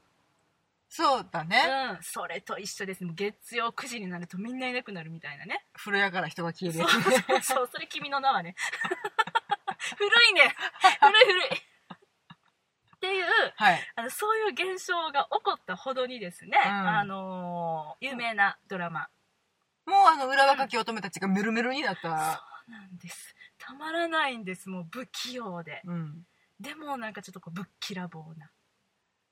[0.89, 1.61] そうだね、
[1.97, 3.05] うん、それと一緒です。
[3.05, 5.65] 月曜9時になるとみんないなくなるみたいなね。
[5.73, 7.25] 風呂屋から人が消えるそうやつね。
[7.27, 8.55] そうそうそれ君の名はね。
[9.97, 10.55] 古いね。
[10.99, 11.45] 古い古い。
[11.47, 13.79] っていうはい。
[13.95, 16.71] あのそういう現象が起こったほどにですね、うん。
[16.71, 19.09] あのー有名なドラマ。
[19.85, 22.07] もうあの裏若き乙女たちがメルメルになった、そ
[22.67, 23.35] うなんです。
[23.57, 24.69] たまらないんです。
[24.69, 25.81] もう不器用で。
[25.85, 26.25] うん、
[26.59, 28.49] でもなんかちょっとこうぶっきらぼうな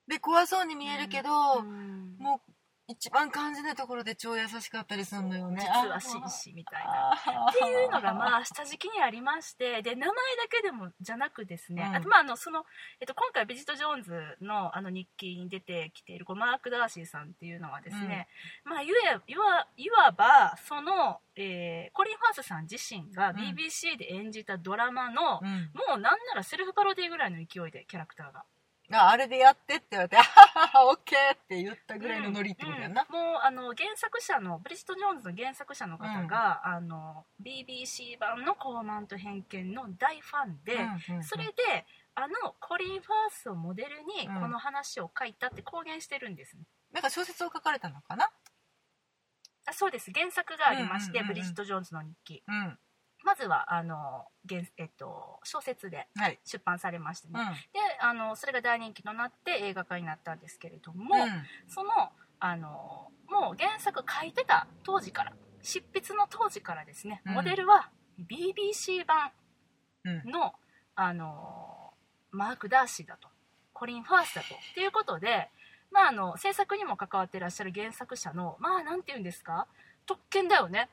[0.07, 2.15] で怖そうに見えるけど、うん。
[2.19, 2.51] もう
[2.87, 5.59] 一番肝心なところで超優しかったりするのよね。
[5.59, 7.49] 実は紳士みたいな。
[7.49, 10.13] っていうのがまあ下敷きにありましてで名前だ
[10.51, 11.95] けでもじゃなくですね、うん。
[11.95, 12.63] あとまああのその、
[12.99, 18.27] えっと、今回ビジット・ジョーンズのあの日記に出てきているこうマーク・ダーシーさんっていうのはですね、
[18.63, 23.37] まあいわいわいわばその、えーコリン・ファースさん自身がうん。
[23.37, 25.71] BBC で演じたドラマの、うん。
[25.73, 28.43] もうなんならセルフパロディぐらいの勢いでキャラクターが
[28.91, 41.85] ああれでやってって言われて「あはははオッケー」って言ったぐらいのノリってことやんな、うんもうあの原作者のブリジット・ジョーンズの原作者の方が、あの BBC 版の「高慢と偏見」の大ファンで、うんうんうんそれで
[42.17, 48.29] あのコリン・ファースをモデルにうんこの話を書いたって公言してるんですね、なんか小説を書かれたのかな？
[49.67, 50.11] あそうです。
[50.13, 52.43] 原作がありまして、うんうんうんうんブリジット・ジョーンズの日記。
[52.47, 52.79] うん
[53.25, 56.39] まずはあの原、えっと、小説ではい。
[56.45, 57.45] 出版されましてね、うん。
[57.47, 57.53] で
[57.99, 61.43] あのそれが大人気となって映画化になったんですけれども、うん。
[61.67, 61.89] その
[62.39, 65.33] あのもう原作書いてた当時から
[65.63, 67.33] 執筆の当時からですね、うん。
[67.33, 67.89] モデルは
[68.29, 69.31] BBC 版
[70.05, 70.31] うん。
[70.31, 70.53] の
[70.95, 71.93] あの
[72.31, 73.27] マーク・ダーシーだと
[73.73, 74.47] コリン・ファースだと。
[74.53, 75.49] っていうことで、
[75.91, 79.67] まあ、あの制作にも関わってらっしゃる原作者のまあなんて言うんですか？
[80.05, 80.89] 特権だよね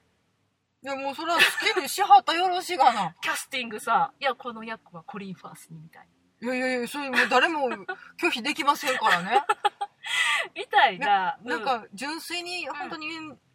[0.85, 1.43] いやもうそれは好
[1.75, 3.15] きにしはったよろしいがな。
[3.23, 6.09] キャスティングさいやこの役はコリン・ファースにみたい
[6.41, 6.55] な。
[6.55, 7.69] いやいやいやそれもう誰も
[8.21, 9.43] 拒否できませんからね。
[10.57, 11.39] みたいな。
[11.43, 13.07] なんか純粋に本当に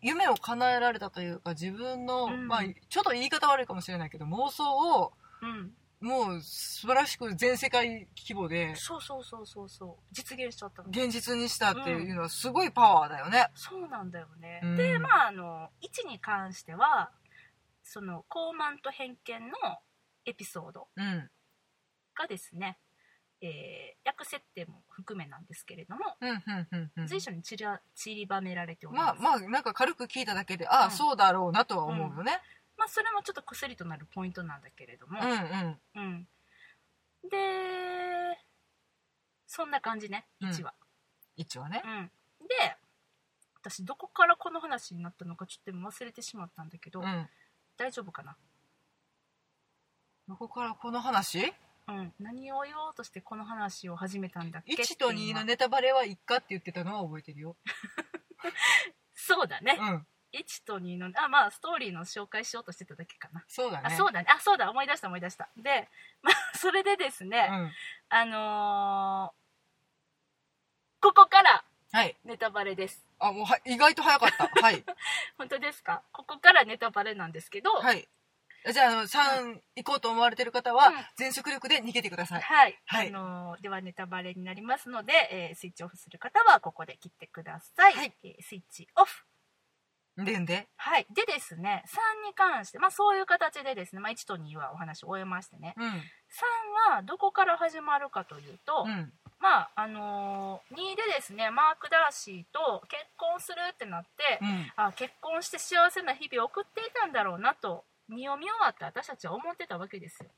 [0.02, 2.48] 夢を叶えられたというか自分の、うん。
[2.48, 4.64] まあちょっと言い方悪いかもしれないけど妄想
[5.02, 13.48] をうん、うんもう素晴らしく全世界規模でそうそうそうそうそう実現しちゃったの現実にしたっていうのはすごいパワーだよね。
[13.56, 17.10] そうなんだよね、うんでまああの1に関しては
[17.84, 19.56] その高慢と偏見の
[20.26, 21.30] エピソードうん。
[22.16, 22.78] がですね、
[23.42, 27.08] えー役設定も含めなんですけれども、うんうんうんうん。
[27.08, 32.40] 随所に散り散りばめられておりまますあまあなんか軽く聞いただけで、ああ、うんそうだろうなとは思うよね。
[32.78, 35.80] まあそれもちょっと薬となるポイントなんだけれどもうんうん。
[35.96, 36.28] うん
[37.30, 38.40] で
[39.48, 40.64] そんな感じねうん1
[41.60, 41.82] 話、ね。
[41.84, 42.12] うん
[42.48, 42.78] で
[43.56, 47.30] 私どこからこの話になったのかちょっと今忘れてしまったんだけど、うん。
[47.76, 48.38] 大丈夫かな？
[50.28, 51.54] どこからこの話？
[51.88, 57.56] うん、何を言おうとしてこの話を始めたんだっけ ?1 と2のネタバレはいっかって言ってたのは覚えてるよ。
[59.16, 60.08] そうだね、うん。
[60.38, 63.84] 1と2のあまあストーリーの紹介しようとしてただけかな、そうだね。
[63.88, 65.90] あそうだねあそうだ思い出した思い出したで、
[66.22, 67.72] まあ、それでですね、うん。
[68.10, 69.48] あのー
[71.00, 72.18] ここからはい。
[72.26, 74.48] ネタバレですあ、もうは意外と早かった。
[74.62, 74.84] はい。
[75.38, 76.04] 本当ですか？
[76.12, 78.08] ここからネタバレなんですけどはい。
[78.74, 82.42] じゃあ、あの、3行こうと思われてる方はうん、全速力で逃げてください。
[82.42, 89.26] はい、はいあのーではネタバレになりますので、えースイッチオフする方はここで切ってください、はいえースイッチオフ
[90.26, 90.68] でんで？
[90.78, 95.88] はいでですね3に関してまあそういう形でですね、まあ、1と2はお話を終えましてねうん。
[95.88, 95.92] 3
[96.96, 99.14] はどこから始まるかというと、うん。
[99.40, 104.72] まああのー2でですねマーク・ダーシーと結婚するってなって、うん。
[104.76, 110.30] あ結婚して幸せな日々を送っていたんだろうなと2を見終わって私たちは思ってたわけですよ、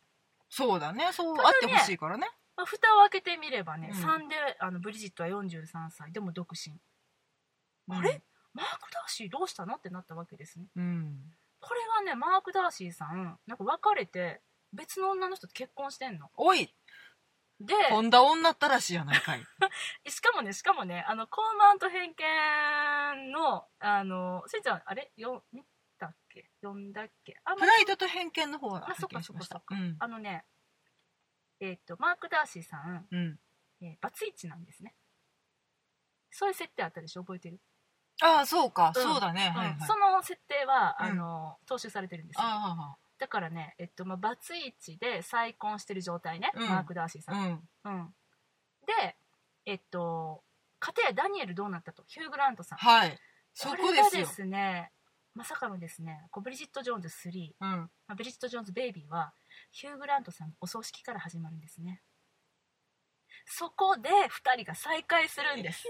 [0.50, 1.10] そうだね。
[1.14, 2.28] そうあってほしいからね。
[2.58, 6.74] まあ、蓋を開けてみればね、うん3であのブリジットは43歳でも独身、
[7.90, 8.22] あれ？
[8.54, 9.76] マーク・ダーシーどうしたの？
[9.76, 10.66] ってなったわけですね。
[10.76, 11.34] うん。
[11.60, 14.42] これがねマーク・ダーシーさんなんか別れて
[14.74, 16.30] 別の女の人と結婚してんの。
[16.36, 16.74] おい！
[17.62, 19.44] でとんだ女ったらしいやないかい。
[20.10, 21.42] しかもねしかもねあの高
[21.76, 25.12] 慢と偏見のあのしんちゃんあれ？
[25.18, 25.64] よ見
[26.00, 26.50] たっけ？
[26.62, 27.38] 読んだっけ？
[27.44, 29.96] あプライドと偏見の方はあそっかそっかうん。
[30.00, 30.46] あのね
[31.60, 33.40] えっ、とマーク・ダーシーさん、うん。
[33.82, 34.96] えーバツイチなんですね。
[36.32, 37.22] そういう設定あったでしょ？
[37.24, 37.60] 覚えてる、
[38.22, 38.92] ああ、そうか。
[38.96, 39.04] うん。
[39.04, 39.52] そうだね。
[39.56, 39.62] うん。
[39.62, 39.80] はいはい。
[39.88, 41.06] その設定は、うん。
[41.06, 42.42] あの踏襲されてるんですよ。
[42.44, 46.70] あだからね、えっとまあ、バツイチで再婚してる状態ね、うん。
[46.70, 47.94] マーク・ダーシーさあ、ん、うん。
[47.94, 48.16] うん。
[48.88, 49.18] で
[49.66, 50.42] えっと
[50.80, 52.04] 家庭ダニエルどうなったと？
[52.08, 52.78] ヒュー・グラントさん。
[52.78, 53.20] はい。
[53.54, 53.92] そこですよ。
[53.92, 54.26] これがで。
[54.26, 54.92] すね
[55.36, 57.70] まさかのですねこうブリジット・ジョーンズ3、うん。
[58.08, 59.34] まあ、ブリジット・ジョーンズ・ベイビーは
[59.72, 62.02] ヒュー・グラントさんのお葬式から始まるんですね。
[63.46, 65.84] そこで2人が再会するんです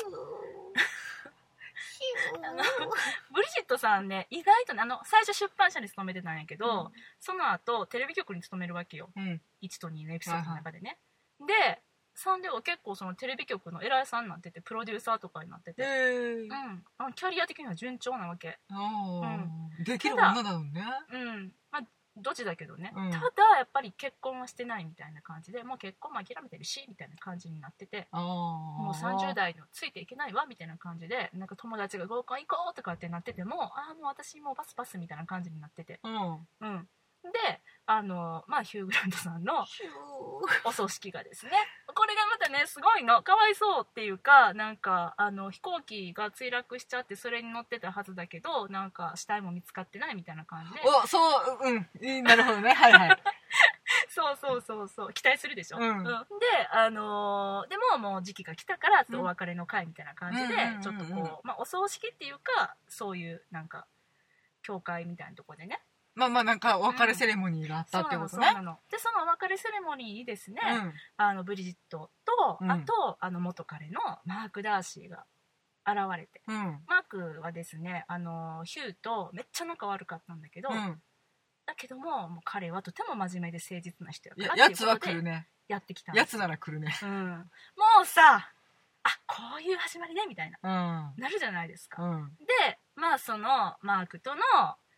[2.44, 2.64] あの
[3.34, 6.92] ブリジットさんね意外とねあの最初出版社に勤めてたんやけど、うん。
[7.20, 9.10] その後テレビ局に勤めるわけよ。
[9.16, 9.42] うん。
[9.62, 10.98] 1と2のエピソードの中でね、
[11.40, 11.82] で
[12.18, 18.60] 3では結構そのテレビ局の偉いさんになっててプロデューサーとかになってて、ええうん、あのキャリア的には順調なわけ。
[18.70, 20.84] ああ、できる女だもんね。
[21.12, 21.52] うん。
[21.72, 21.82] まあ
[22.22, 23.12] どっちだけどね、うん。
[23.12, 23.26] ただ
[23.58, 28.08] やっぱり結婚はしてないみたいな感じでもう結婚も諦めてるしみたいな感じになってて。
[28.12, 36.00] もう30代のついていけないわみたいな感じでなんか友達が合コン行こうとかってなっててもああもう私もうバスバスみたいな感じになってて。
[36.04, 36.48] うん。
[36.62, 36.88] うん。
[37.24, 39.66] であのまあヒュー・グラントさんの
[40.64, 41.52] お葬式がですね
[42.00, 43.22] これがまたねすごいの。
[43.24, 50.80] かわいそうっていうかなんかあの飛行機が墜落しちゃってそれに乗ってたはずだけどなんか死体も見つかってないみたいな感じで。
[50.86, 51.90] お、そう、うん。
[52.02, 52.72] いいなるほどね。
[52.72, 53.18] はいはい。
[54.08, 55.14] そうそうそうそう。
[55.14, 56.04] 期待するでしょ、うん。
[56.06, 56.10] で
[56.72, 63.88] あのーでももう時期が来たからお別れの会みたいな感じで、ちょっとこう、まあ、お葬式っていうかそういうなんか
[64.62, 65.82] 教会みたいなとこでね
[66.20, 68.46] まあまあなんかお別れセレモニーがあったってことね。
[68.46, 68.78] そうなのその。
[68.92, 70.60] でそのお別れセレモニーにですね、
[71.16, 72.70] あのブリジットと、うん。
[72.72, 75.26] あとあの元彼のマーク・ダーシーが
[75.88, 76.42] 現れて。
[76.48, 76.56] うん。
[76.56, 81.02] うんマークはですねあのヒューとめっちゃ仲悪かったんだけど、うん。
[81.66, 85.48] だけどももう彼はとても真面目で誠実な人やいからややつは来るね。
[85.68, 86.94] やってきたやつなら来るね。
[87.04, 87.46] うん、も
[88.02, 88.50] うさ
[89.04, 90.58] あこういう始まりねみたいな。
[91.16, 91.22] うん。
[91.22, 92.36] なるじゃないですか、うん。
[92.40, 94.42] でまあそのマークとの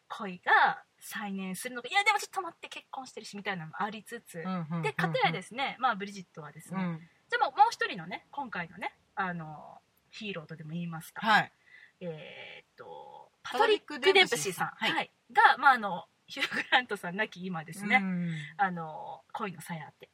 [0.07, 1.89] 恋が再燃するのか。
[1.89, 6.99] いやでもちょっと待って結婚してるしみたいなのもありつつ、うんで片やですすね、まあ、ブリジットはですね、うん。
[7.29, 9.79] でももう一人のね今回のねあの
[10.11, 11.51] ヒーローとでも言いますか、はい。
[12.01, 14.91] えーっとパトリック・デンプシーさん、はい。
[14.91, 15.11] はい。
[15.31, 20.09] が、まあ、あのヒュー・グラントさん亡き今ですね、うんあの恋のさやって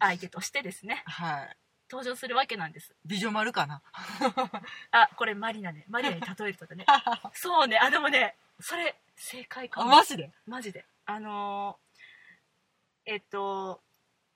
[0.00, 1.02] 相手としてですね。
[1.06, 1.56] はい。
[1.90, 2.94] 登場するわけなんです。
[3.04, 3.82] 美女丸かな？
[4.90, 5.84] あこれマリナね。
[5.88, 6.86] マリナに例えるとね。
[7.34, 7.78] そうね。
[7.78, 9.92] あでもねそれ正解かも。
[9.92, 10.30] あマジで？
[10.46, 10.84] マジで。
[11.06, 13.80] あのーえっと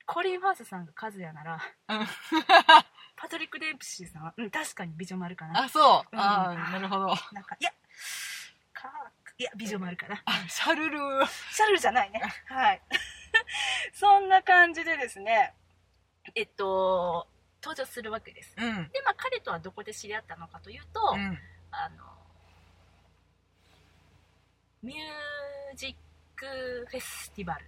[0.05, 1.59] コリン・ファースさんがカズヤなら
[1.89, 2.07] うん。
[3.15, 5.63] パトリック・デンプシーさんは、うん、確かに美女丸かな。
[5.63, 6.15] あそう。
[6.15, 6.19] うん。
[6.19, 7.07] あーなるほど。
[7.31, 7.71] なんかいや
[8.73, 10.21] かいや美女丸かな。
[10.25, 12.21] あシャルルシャルルじゃないね。
[12.47, 12.81] はい。
[13.93, 15.53] そんな感じでですね
[16.35, 17.27] えっと
[17.63, 18.53] 登場するわけです。
[18.57, 18.89] うん。
[18.89, 21.39] でまあ彼とはどこで知り合ったのかというと、うん。
[21.71, 22.16] あの
[24.83, 25.95] ミュージッ
[26.35, 26.45] ク
[26.89, 27.65] フェスティバル。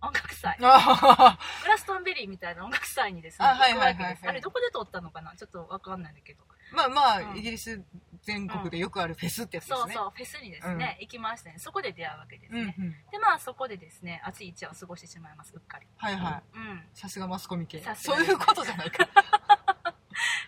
[0.00, 0.56] 音楽祭。
[0.60, 5.34] あグラストンベリーみたいな音楽祭にですねあはいはいはあれどこで撮ったのかな？
[5.36, 6.44] ちょっとわかんないんだけど。
[6.70, 7.38] まあまあ、うん。
[7.38, 7.82] イギリス
[8.22, 9.78] 全国でよくあるフェスってやつですね。
[9.78, 11.56] そうそうフェスにですね、行きましてね。
[11.58, 12.66] そこで出会うわけですうんうん。
[12.66, 15.86] ね、でまあそこでですね暑い一夜を過ごしてしまいますうっかり。
[15.96, 16.58] はいはい。
[16.58, 16.82] うん。
[16.94, 17.80] さすがマスコミ系。
[17.80, 19.08] さすがそういうことじゃないか。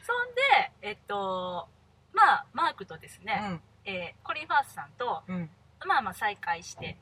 [0.07, 1.69] そんでえっと
[2.13, 5.37] まあマークとですね、えーコリン・ファースさんとうん。
[5.37, 5.51] うん
[5.87, 6.99] まあまあ再会して。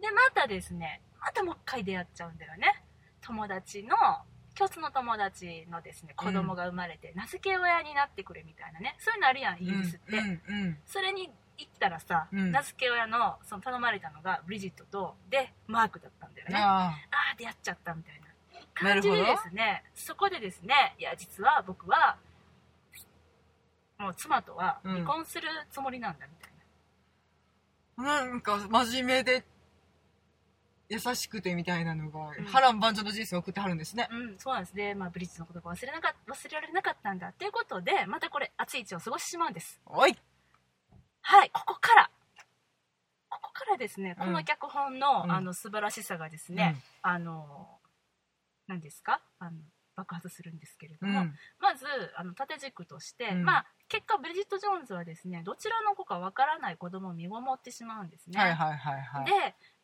[0.00, 2.82] でまたですねまたもう一回出会っちゃうんだよね。
[3.20, 3.96] 友達の
[4.56, 8.96] 共通の友達のですね子供が生まれて、名付け親になってくれみたいなね。
[8.98, 10.78] そういうのあるやんイギリスって、うんうん。
[10.86, 12.52] それに行ったらさ、うん。
[12.52, 16.56] 名付け親のその頼まれたのがブリジットとでマークだったんだよね。
[16.56, 17.34] ああ。
[17.36, 18.20] 出会っちゃったみたいな。
[18.74, 22.16] 感じでですねそこでですねいや実は僕は
[24.00, 26.52] もう妻とは離婚するつもりなんだみたい
[28.04, 29.44] な、あなんか真面目で
[30.88, 32.44] 優しくてみたいなのが、うん。
[32.46, 34.08] 波乱万丈の人生を送ってはるんですね。
[34.10, 34.74] うん、そうなんです。
[34.74, 39.80] ね、まあ、ブリッジのことが忘れなか忘れられなかったんだっていうことでまたこれ熱い一を過ごしてしまうんです。
[39.86, 40.18] おい。
[41.20, 42.10] はいここから。
[43.28, 44.26] ここからですねうん。
[44.26, 45.32] この脚本の,、うん。
[45.32, 47.68] あの素晴らしさがですね、あの
[48.66, 49.20] 何ですか？
[49.38, 49.58] あの
[50.00, 51.26] 爆発するんですけれども、うん。
[51.26, 51.84] うんまず
[52.16, 53.44] あの縦軸として、うん。
[53.44, 59.24] まあ、結果ブリジット・ジョーンズはですねどちらの子かわからない子供を身ごもってしまうんですね、はいはいはいはい。
[59.26, 59.32] で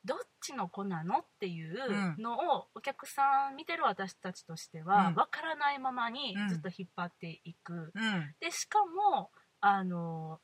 [0.04, 5.14] どっちの子なのっていうのをお客さん見てる私たちとしてはうん。
[5.16, 6.48] わからないままにうん。
[6.48, 8.34] ずっと引っ張っていく、うん。
[8.40, 10.40] でしかもあの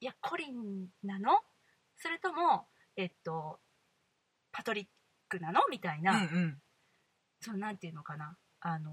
[0.00, 1.38] いやコリンなの？
[1.98, 3.60] それともえっと
[4.50, 4.86] パトリッ
[5.28, 5.60] クなの？
[5.70, 6.58] みたいな、うんうん。
[7.42, 8.92] そのなんていうのかなあの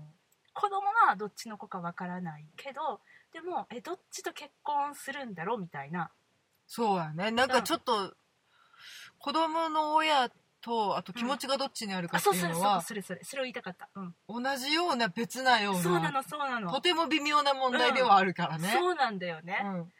[0.53, 2.99] 子供はどっちの子かわからないけど
[3.33, 6.09] でもえどっちと結婚するんだろうみたいな。
[6.65, 7.31] そうやね。
[7.31, 8.13] なんかちょっと
[9.19, 10.29] 子供の親
[10.61, 13.21] とあと気持ちがどっちにあるかあってそうそうそういうのは、それそれ。
[13.23, 16.71] それを言いたかった、うん、同じような別なようなそうなのそうなの。
[16.71, 19.93] とても微妙な問題ではあるからね、そうなんだよね、っうん。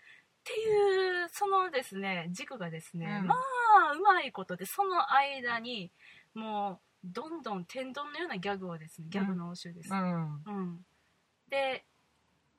[0.44, 3.28] ていうそのですね軸がですね、うん。
[3.28, 5.92] まあうまいことでその間に
[6.34, 10.44] もうどんどん天丼のようなギャグをですねギャグの応酬です、うん。
[10.46, 10.86] うん、
[11.50, 11.86] で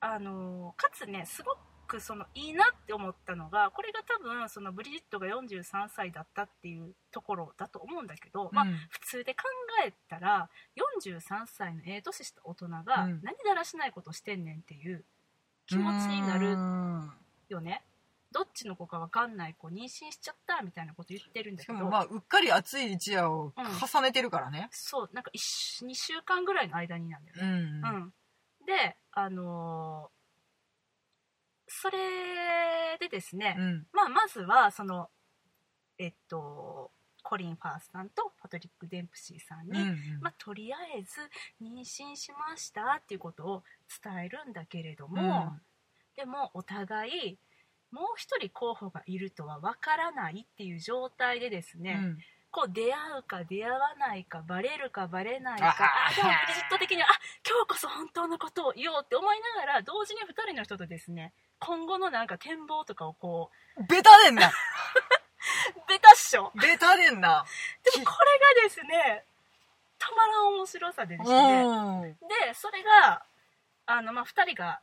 [0.01, 9.42] あのかつねすごくそのいいなって思ったのがこれが多分そのブリジットが43歳だったっていうところだと思うんだけど、まあうん普通で考
[9.87, 10.51] えたら
[11.01, 13.20] 43歳のええ年した大人がうん。
[13.22, 15.05] 何だらしないことしてんねんっていう
[15.66, 17.12] 気持ちになるうん。
[17.48, 17.83] よね
[18.33, 24.69] どっちの子か分かんない子妊娠しちゃったみたいなこと言ってるんだけど、もまあうっかり暑い一夜を重ねてるからね。
[24.71, 27.37] そうなんか2週間ぐらいの間になんだよ。
[27.37, 27.85] ねうん。
[27.85, 28.13] うん、
[28.67, 30.19] であのー
[31.71, 31.98] それ
[32.98, 33.87] でですね、うん。
[33.92, 35.11] まあ、まずはその
[35.98, 36.90] えっと
[37.23, 41.21] コリン・ファースさんとパトリック・デンプシーさんに、うんまあ、とりあえず
[41.63, 43.63] 妊娠しましたっていうことを
[44.02, 45.52] 伝えるんだけれども、
[46.17, 47.38] でもお互い
[47.91, 52.17] もう一人候補がいるとは分からないっていう状態でですね、
[52.51, 63.51] こう出会うか出会わないかバレるかバレないあかーでもブリジット的にはあ今日こそ本当のことを言おうって思いながら同時に2人の人とですね今後のなんか展望とかをこ
[63.89, 64.49] ベタでんな。
[64.49, 64.51] う
[65.89, 66.53] ベタっしょ。
[66.55, 67.45] ベタでんな。
[67.85, 69.25] でもこれがですね
[69.99, 71.63] たまらん面白さでですね。
[71.63, 72.13] うん。
[72.13, 73.25] でそれが
[73.87, 74.81] あの、まあ、2人が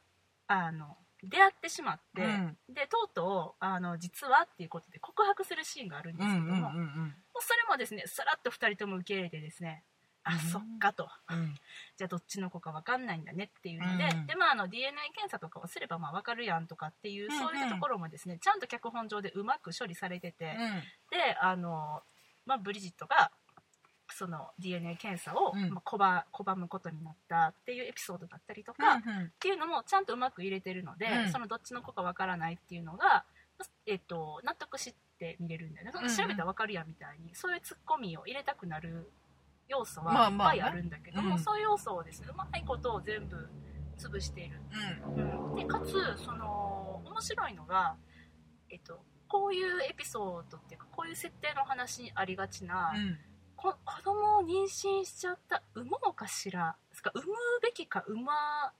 [0.47, 0.97] あの
[1.29, 2.57] 出会ってしまって、うん。
[2.69, 9.83] でとうとうあの実はっていうことで告白するシーンがあるんでうんすけども、うんうんもうそれもですねさらっと2人とも受け入れてですね
[10.23, 10.39] あ、うん。
[10.39, 11.07] そっかと。
[11.29, 11.55] うん。
[11.95, 17.39] じゃあどっちの子か分かんないんだねっていうので,、うんでまあ、あの DNA 検査とかをすればまあ分かるやんとかっていう、うんうん。
[17.39, 20.81] そういうところもですねちゃんと脚本上でうまく処理されてて、うん。
[21.11, 22.03] であの、
[22.45, 23.31] まあ、ブリジットが
[24.09, 25.71] その DNA 検査を、うん。
[25.71, 29.31] まあ、拒拒むことになったっていうエピソードだったりとか、っうん。
[29.39, 31.31] ていうのもちゃんとうまく入れてるので、うん。
[31.31, 33.25] そのどっちの子か分からないっていうのが、
[33.85, 36.15] えっと、納得して見れるんだよね、うんうん。
[36.15, 39.09] 調べたら分かるやんみたいにそういうツッコミを入れたくなる
[39.67, 40.55] 要素まあまあね。
[40.55, 41.39] はいっぱいあるんだけども、うん。
[41.39, 43.49] そういう要素をですねうまいことを全部
[43.97, 44.59] 潰している、
[45.15, 45.49] うん。
[45.49, 45.93] うんでかつ
[46.23, 47.95] その面白いのが、
[48.69, 53.17] えっと、こういうエピソードっていうかこういう設定の話にありがちな、うん
[53.71, 56.75] こ子供を妊娠しちゃった産もうかしら？
[56.91, 58.33] ですか産むべきか産ま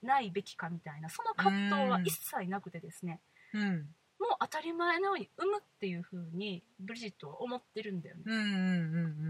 [0.03, 3.19] ないべきかみたいなその葛藤は一切なくてですね。
[3.53, 3.87] うん。
[4.19, 8.47] もう当たり前のように産むっていう風にブリジットは思ってるんだよね、うんうんう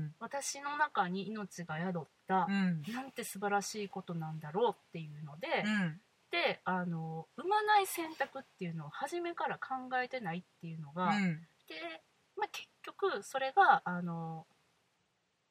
[0.08, 0.16] ん。
[0.20, 2.84] 私の中に命が宿ったう、ん。
[2.94, 6.00] なんて素晴らしいことなんだろうっていうので、うん。
[6.32, 11.48] であの産まない選択っていうのを初めから考えてないっていうのが、うん。
[11.68, 12.04] で、
[12.38, 14.46] まあ、結局それがあの、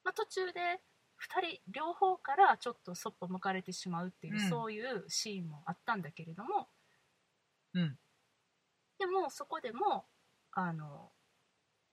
[0.05, 0.81] まあ、途中で
[1.19, 4.49] 2人両方からちょっとそっぽ向かれてしまうっていう、うん。
[4.49, 6.69] そういうシーンもあったんだけれども。
[7.75, 7.99] うん。
[8.99, 10.07] でもそこでも
[10.53, 11.11] あの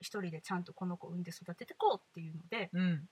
[0.02, 3.08] 1人でちゃんとこの子を産んで育ててこうっていうのでうん。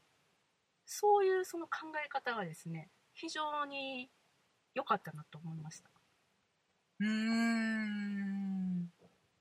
[0.87, 4.11] そういうその考え方がですね非常に
[4.75, 5.91] 良かったなと思いました。
[7.01, 8.83] うーん。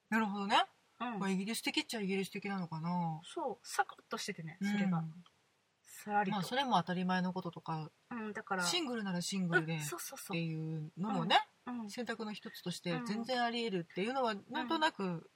[0.09, 0.55] なるほどね、
[1.01, 1.19] うん。
[1.19, 3.19] まあ、イギリス的っちゃイギリス的なのかな。
[3.23, 5.13] そうサクッとしててねそれが、うん
[6.03, 7.89] さらりと、まあそれも当たり前のこととか。
[8.11, 8.63] うん、だから。
[8.63, 10.31] シングルならシングルでっうんそうそうそう。
[10.33, 11.37] ていうのもね、
[11.67, 13.05] うん選択の一つとしてうん。
[13.05, 15.29] 全然あり得るっていうのはなんとなく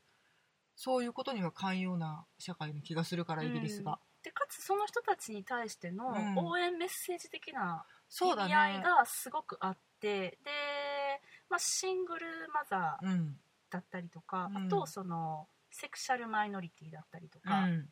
[0.76, 6.38] そういうことには寛容な社会の気がするからイギリスが、でかつその人たちに対してのうん。
[6.38, 10.52] 応援メッセージ的なそう味合いねがすごくあって、で、
[11.50, 13.36] まあ、シングルマザーうん。
[13.70, 14.66] だったりとか、うん。
[14.68, 17.90] あとそのセクシャルマイノリティだったりとうか、ん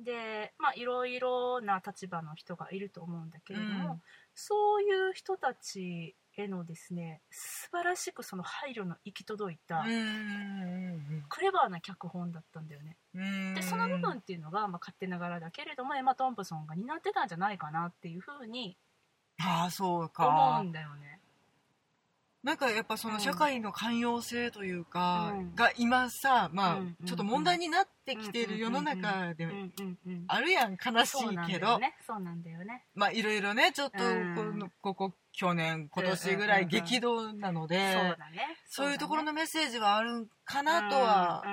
[0.00, 12.96] でまあいろいろな立場の人がいると思うんだけれども、うんそういう人たちへのですね素晴らしくその配慮の行き届いた、うんクレバーな脚本だったんだよね。
[13.14, 18.78] うんでその部分っていうのが、まあ、勝手ながらだけれどもエマ・トンプソンが担ってたんじゃないかなっていうふうに
[19.42, 21.19] ああそう思かうんだよね。
[22.42, 25.54] なんかやっぱその社会の寛容性というか、うん。
[25.54, 29.46] が今さまあ、うんちょっと問題になってきている世の中で
[30.26, 31.96] あるやん悲しそうなんだいけど、よね。
[32.06, 32.84] そうなんだよね。
[32.94, 34.34] まあいろいろねちょっとうん。
[34.34, 38.16] このここ去年今年ぐらい激動なので、
[38.68, 41.44] そういうところののメッセージはあるんかなとは、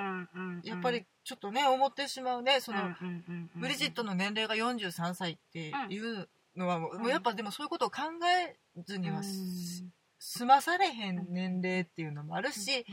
[0.64, 2.60] やっぱりちょっとね思ってしまうね。
[2.60, 2.78] その、
[3.56, 9.84] ブリジットのの年齢が43歳っていうのはもう,、やっぱでもそういうことを考えずにはす
[10.18, 12.84] 済まされへん年齢っていうのもあるし、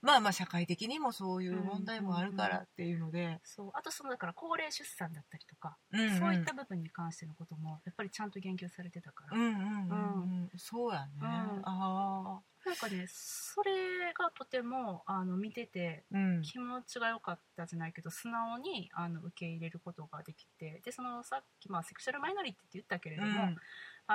[0.00, 3.70] まあまあ社会的にもそういう問題もあるからっていうので、そう。
[3.74, 6.18] あとそのだから高齢出産だったりとか、うんうん。
[6.18, 10.22] そういった部分に関してのこともやっぱりちゃんと言及されてたから、うんうんうん。
[10.22, 11.26] うんそうやね、うん。
[11.64, 16.42] あなんかねそれがとてもあの見ててあうん。
[16.42, 23.56] 気持ちが良かったじゃないけど素直にあの受け入れることができてでそのさっき、まあ、セクシャルマイノリティって言ったけれども、うん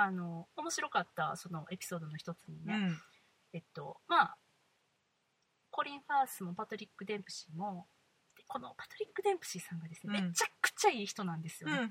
[0.02, 3.00] あの面白かったそのエピソードの一つにね、うん。
[3.52, 4.36] えっとまあ
[5.70, 7.86] コリン・ファースもパトリック・デンプシーも
[8.36, 10.26] でこのパトリック・デンプシーさんがですね、うん。
[10.28, 11.88] めちゃくちゃいい人なんですよね、前の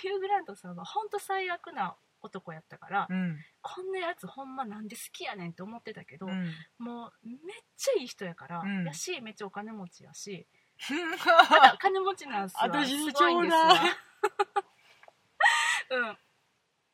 [0.00, 3.38] ヒュー・グラントさんは本当最悪な男やったから、うん。
[3.60, 6.52] こんなやつほんまなんで好きやねんって思ってたけど、うん。
[6.78, 7.36] もうめっ
[7.76, 8.84] ちゃいい人やから、うん。
[8.84, 10.46] やしめっちゃお金持ちやし
[11.50, 13.54] まだ金持ちなんすわ私にすごいんです
[15.90, 16.18] うん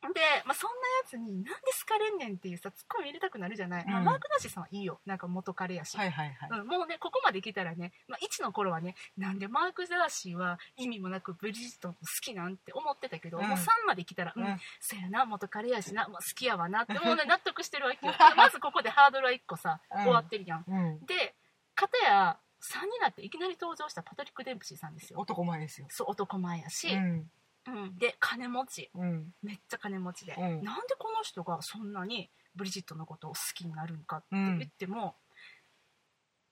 [0.09, 1.51] で、まあ、そんなやつになんで
[1.87, 5.01] 好かれんねんっていうさツッコミ入れたくなるじゃない、まあうんマーク・ナッシーさんはいいよ。
[5.05, 18.15] なんか元彼やし、はいはいはい、うん、もうねここまで来たらね、まあ、1の頃はねなんでマーク・ザーシーは意味もなくブリジットの好きなんて思ってたけど、うんもう3まで来たら、うんうんそやな元彼やしな、まあ、好きやわなってもうね 納得してるわけよ。
[18.37, 20.65] まずここでハードルは1個さ、うん終わってるやん。
[21.05, 21.35] で
[21.75, 25.19] 片や3になっていきなり登場したパトリック・デンプシーさんですよ。
[25.19, 25.87] 男前ですよ。
[25.91, 27.31] そう男前やし、うん
[27.67, 27.99] うん。
[27.99, 28.91] で金持ち。
[28.95, 29.35] うん。
[29.43, 30.63] めっちゃ金持ちで、うん。
[30.63, 35.15] なんでこの人がそんなにブリジットのことを好きになるんかって言っても、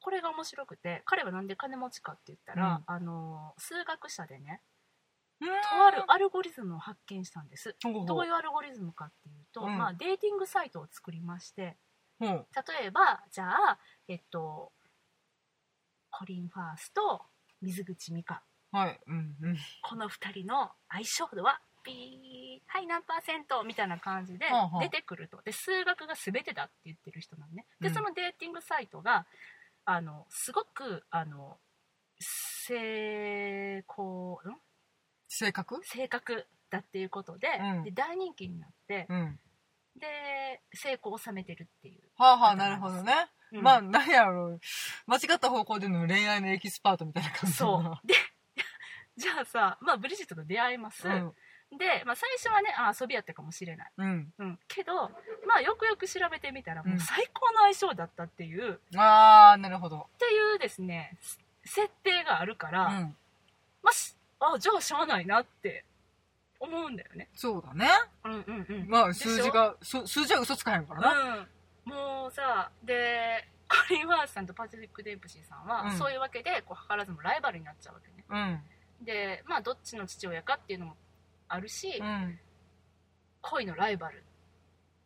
[0.00, 4.62] これが面白くて彼はなんで金持ちかって言ったら、あの数学者でね
[5.40, 5.46] と
[5.86, 7.76] あるアルゴリズムを発見したんです。
[7.82, 8.06] ほうほう。
[8.06, 9.78] どういうアルゴリズムかっていうと、うん。
[9.78, 11.76] まあ、デーティングサイトを作りまして
[12.18, 12.46] ほう
[12.80, 13.78] 例えばじゃあ
[14.08, 14.72] えっと
[16.10, 17.22] コリン・ファースと
[17.62, 18.42] 水口美香
[18.72, 19.56] はいうんうん。
[19.82, 24.46] この2人の相性度はピーはい何パーセントみたいな感じで
[24.80, 25.40] 出てくると。
[25.42, 27.94] で数学が全てだって言ってる人なんねでうん。
[27.94, 29.26] そのデーティングサイトが
[29.84, 31.58] あのすごくあの
[32.20, 34.56] 成功ん？
[35.28, 35.80] 性格？
[35.84, 37.84] 正確だっていうことで,、うん。
[37.84, 39.38] で大人気になって、うん。
[39.98, 43.12] で成功を収めてるっていう、はあはあなるほどね。
[43.52, 43.62] うん。
[43.62, 44.60] まあ何やろう。
[45.06, 48.06] 間違った方向での恋愛のエキスパートみたいな感じだそなう。
[48.06, 48.14] で
[49.18, 51.32] じゃあさ、まあ、ブリジットと出会います、うん。
[51.76, 54.32] で、まあ、最初はねあ遊びやったかもしれない、うん。
[54.38, 54.94] うん、けど、
[55.46, 60.06] まあ、よくよく調べてみたらもううん最高の相性だったっていう、っああなるほど。
[60.18, 63.16] ていうですねす設定があるから、うん。
[63.82, 65.84] まあしあじゃあしゃあないなって
[66.60, 67.28] 思うんだよね。
[67.34, 67.88] そうだね。
[68.24, 68.88] うんうんうん。
[68.88, 71.46] まあ数字がす数字は嘘つかへんからな。
[71.86, 75.98] うん、もうさでコリン・ワースさんとパトリック・デンプシーさんは、うん。
[75.98, 78.24] そういうわけでこう図らずもライバルになっちゃうわけね。
[78.30, 78.60] うん
[79.02, 80.96] でまあどっちの父親かっていうのも
[81.48, 82.38] あるし、うん。
[83.40, 84.24] 恋のライバル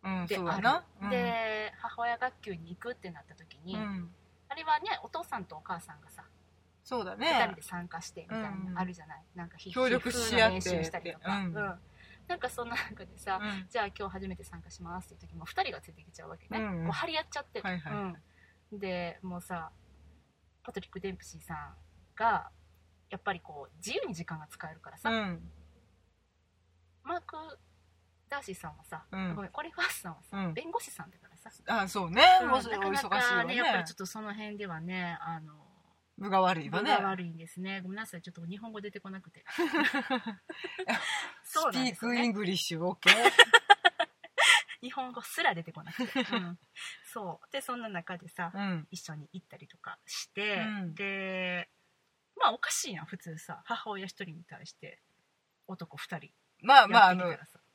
[0.04, 4.10] うんである、で母親学級に行くってなった時に、うん。
[4.48, 6.24] あれはねお父さんとお母さんがさ
[6.82, 10.70] そうだ2ね人で参加してみたいなあるじゃない、なんか皮協力し合って。
[10.70, 11.52] 練習したりとか、うん。
[11.52, 13.66] なんかそんな中でさ、うん。
[13.70, 17.92] じゃあ今日初めて参加しますっていう時も2人がついてきちゃうわけね、うんう張り合っちゃって、はいはい。
[18.72, 19.70] うん、でもうさ
[20.64, 21.74] パトリック・デンプシーさん
[22.16, 22.50] が
[23.12, 25.40] やっぱりこう自由に時間が使えるからさ、うん。
[27.04, 27.36] マーク・
[28.30, 29.34] ダーシーさんはさ、うん。
[29.36, 30.54] ごめんコリン・ファースさんはさ、うん。
[30.54, 32.22] 弁護士さんだからさ、あそうね。
[32.42, 33.56] うんもうそれおな忙しいわかなかね。
[33.56, 35.52] やっぱりねちょっとその辺ではねあの
[36.18, 36.90] 分が悪いわね。
[36.90, 37.82] 分が悪いんですね。
[37.82, 39.44] ごめんなさいちょっと日本語出てこなくて。
[41.44, 43.14] Speak そうなんですよね English OK。
[44.80, 46.58] 日本語すら出てこなくて、 うん。
[47.04, 47.52] そう。
[47.52, 48.88] でそんな中でさ、うん。
[48.90, 50.94] 一緒に行ったりとかして、うん。
[50.94, 51.70] で
[52.42, 53.62] まあおかしいやん普通さ。
[53.64, 54.98] 母親一人に対して。
[55.68, 56.30] 男二人。
[56.60, 57.24] まあまああの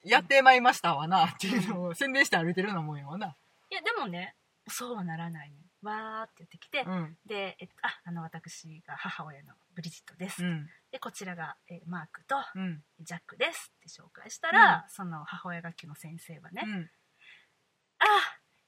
[0.03, 3.35] やってまいりましたわなっていうのを宣伝して歩いてるようなもんやわな。
[3.69, 4.35] いやでもね
[4.67, 5.55] そうはならないね。
[5.81, 7.17] わーって言ってきて、うん。
[7.25, 10.67] で、えっと、ああの私が母親のブリジットです、うん。
[10.91, 12.83] でこちらが、えーマークとうん。
[12.99, 16.63] ジャックですって紹介したら、その母親学級の先生はね、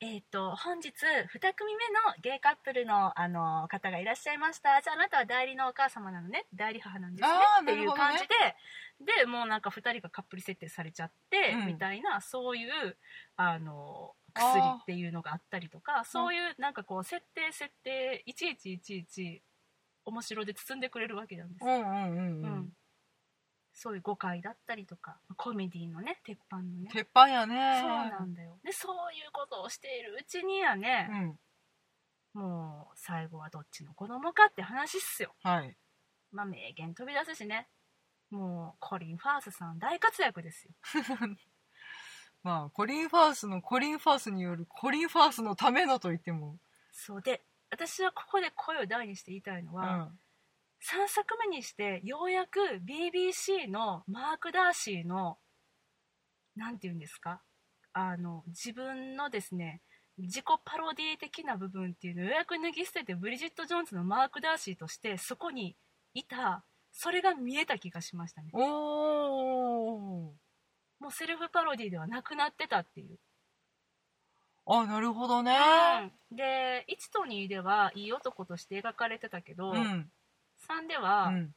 [0.01, 4.81] えっ、と本日2組目のゲイカップルのあの方がいらっしゃいました。
[4.81, 6.45] じゃああなたは代理のお母様なのね。
[6.55, 7.35] 代理母なんですね。
[7.63, 11.67] っていう感じで、でもうなんか2人がカップル設定されちゃって、うん。
[11.67, 12.97] みたいなそういう
[13.35, 19.41] あの薬っていうのがあったりとかそういうなんかこう設定設定いちいちいちいち
[20.05, 22.73] 面白で包んでくれるわけなんですよ、うんうんうんううんん
[23.81, 26.89] そういう誤解だったりとかコメディのね鉄板のね。
[26.91, 27.79] 鉄板やね。
[27.81, 28.59] そうなんだよ。
[28.61, 31.07] でそういうことをしているうちにはね、
[32.35, 32.41] うん。
[32.41, 35.33] もう最後はどっちの子供かって話っすよ。
[35.43, 35.77] はい。
[36.33, 37.69] まあ名言飛び出すしね。
[38.31, 40.73] もうコリン・ファースさん大活躍ですよ。
[42.43, 46.59] まあコリン・ファースのコリン・ファースによるコリン・ファースのためのと言っても。
[46.91, 47.21] そう。
[47.21, 50.19] で私はここで声を大にして言いたいのうは、ん
[50.81, 55.37] 3作目にしてようやく BBC のマーク・ダーシーの
[56.55, 57.41] なんて言うんですか？
[57.93, 59.81] あの自分のですね
[60.17, 65.75] 自己パロディ的な部分っていうのをようやく脱ぎ捨ててブリジット・ジョーンズのマーク・ダーシーとしてそこに
[66.13, 68.49] いたそれが見えた気がしましたね。
[68.53, 70.33] おお
[70.99, 73.17] もうセルフパロディではなくなってたっていう、
[74.65, 75.55] あなるほどね。
[76.31, 80.11] で1と2ではいい男として描かれてたけど、うん
[80.69, 81.55] 3では、うん。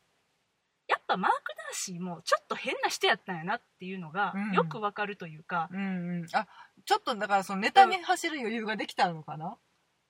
[0.89, 4.53] やっぱマーク・ダーシーもちょっと変な人やったんやなっていうのがうん。
[4.53, 6.27] よくわかるというか、うんうん。
[6.33, 6.47] あ
[6.85, 9.57] ちょっとだからそのネタに走る余裕ができたのかな？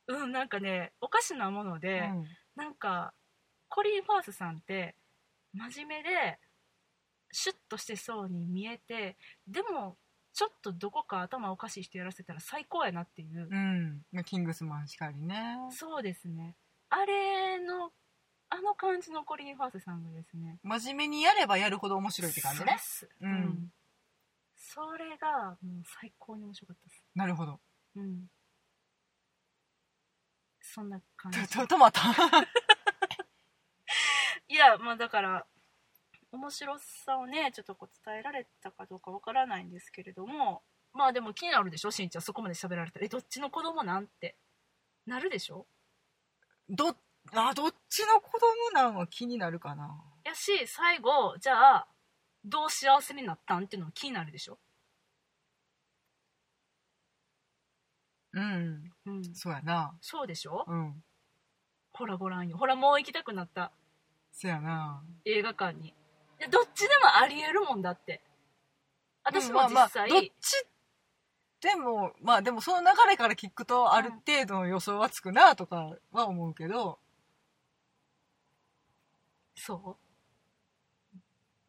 [0.09, 2.25] うん、なんかねおかしなものうで、ん。
[2.57, 3.13] なんか
[3.69, 4.97] コリン・ファースさんって
[5.55, 6.39] 真面目で
[7.31, 9.97] シュッとしてそうに見えてでも
[10.35, 14.03] ちょっとどこか頭おかしい人やらせたら最高やなっていう、うん。
[14.13, 15.57] まあキングスマンしかりね。
[15.71, 16.57] そうですね。
[16.91, 17.91] あれの
[18.55, 20.59] あの感じのコリン・ファースさんがですね。
[20.63, 22.77] 真面目にやればやるほど面白いって感じね。
[22.79, 23.09] そうっす。
[23.23, 23.73] うん。
[24.57, 27.03] それがもう最高に面白かったです。
[27.15, 27.61] なるほど。
[27.97, 28.27] うん。
[30.61, 31.49] そんな感じ。
[31.49, 32.03] とと止まった
[34.49, 35.47] やまあだから
[36.31, 42.23] 面白さをねちょっとこう伝えられたかどうかわからないんですけれどもまあでも気になるでしょしんちゃん。
[42.23, 43.07] そこまで喋られたら。
[43.07, 44.37] えどっちの子供なんて。
[45.07, 45.67] なるでしょ？
[46.69, 46.95] ど
[47.35, 50.03] あどっちの子供なんは気になるかな。
[50.25, 51.87] やし最後じゃあ
[52.45, 54.59] どう幸せになったんっていうのも気になるでしょ？
[58.33, 58.91] うん。
[59.07, 59.35] うん。
[59.35, 59.97] そうやな。
[60.01, 60.65] そうでしょ？
[60.67, 61.03] うん。
[61.93, 62.57] ほらご覧よ。
[62.57, 63.71] ほらもう行きたくなった。
[64.33, 65.03] そやな。
[65.25, 65.89] 映画館に。
[65.89, 65.95] い
[66.41, 68.21] やどっちでもありえるもんだって。
[69.25, 70.31] 私もうんまあまあ実際、どっち
[71.61, 76.99] でもまあでもその流れから聞くとある程度の予想はつくなとかは思うけど、
[79.55, 79.99] そ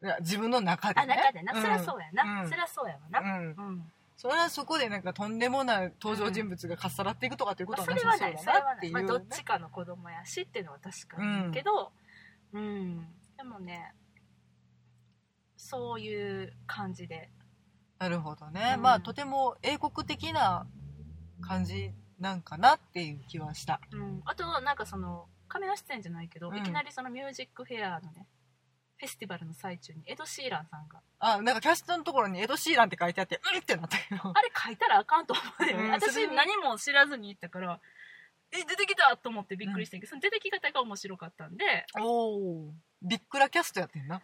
[0.02, 0.06] う。
[0.06, 1.62] いや自分の中であね中でな、ん。
[1.62, 2.50] そりゃそうやな、うん。
[2.50, 3.20] そりゃそうやわな。
[3.20, 3.56] うん。
[3.58, 11.92] うん、それはそこでなんかとんでもない登場人物がかっさらっていくとかっていうこまあ、とはそなさそうだれはないそれはなっていう、ない、まあ、どっちかの子供やしっていうのは確かにけど
[12.54, 13.08] うん、
[13.38, 13.94] でもね
[15.58, 17.30] そういう感じで。
[17.98, 18.82] なるほどね、うん。
[18.82, 20.68] まあとても英国的な
[21.42, 23.80] 感じなんかなっていう気はした。
[23.92, 26.58] うん、あとなんかそのカメラ出演じゃないけど、うん。
[26.58, 28.28] いきなりそのミュージックフェアのね
[28.98, 37.80] フェスティバルの最中にエド・シーランさんがあなんかキャストのところにエド・シーランって書いてあってうんってなったけど あれ書いたらあかんと思うよね、うん私それ何も知らずに行ったから
[38.52, 41.88] え出てきたと思ってびっくりしたけど、その出てき方が面白かったんで。
[42.00, 44.22] おおビックラキャストやってんな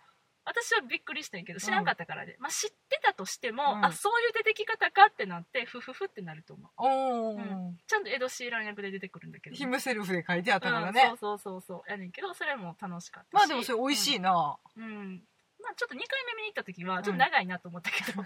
[0.49, 3.85] 私はびっくりしたんやけど知らんかったからで、まあ、知ってたとしても、うん。
[3.85, 6.69] あそういう出てき方かってなってフフフってなると思う。
[6.77, 7.77] おお、うん。
[7.85, 11.91] ちゃんとエド・シーラン役で出てくるんだけど、ヒムセルフで書いてあったからね、うん、そうそうそうそう。
[11.91, 13.33] やねんけどそれも楽しかったし。
[13.33, 15.23] まあでもそれ美味しいな、うん、うん
[15.61, 18.25] まあ、ちょっと2回目見に行った時はちょっと長いなと思ったけど、 この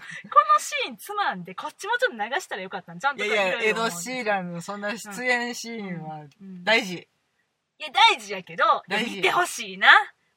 [0.60, 3.16] シーンつまんでこっちもちょっと流したらよかったんちゃん。
[3.16, 6.64] といやいやエド・シーランのそんな出演シーンはうん。
[6.64, 9.16] 大事、いや大事やけど大事。
[9.16, 9.88] 見てほしいな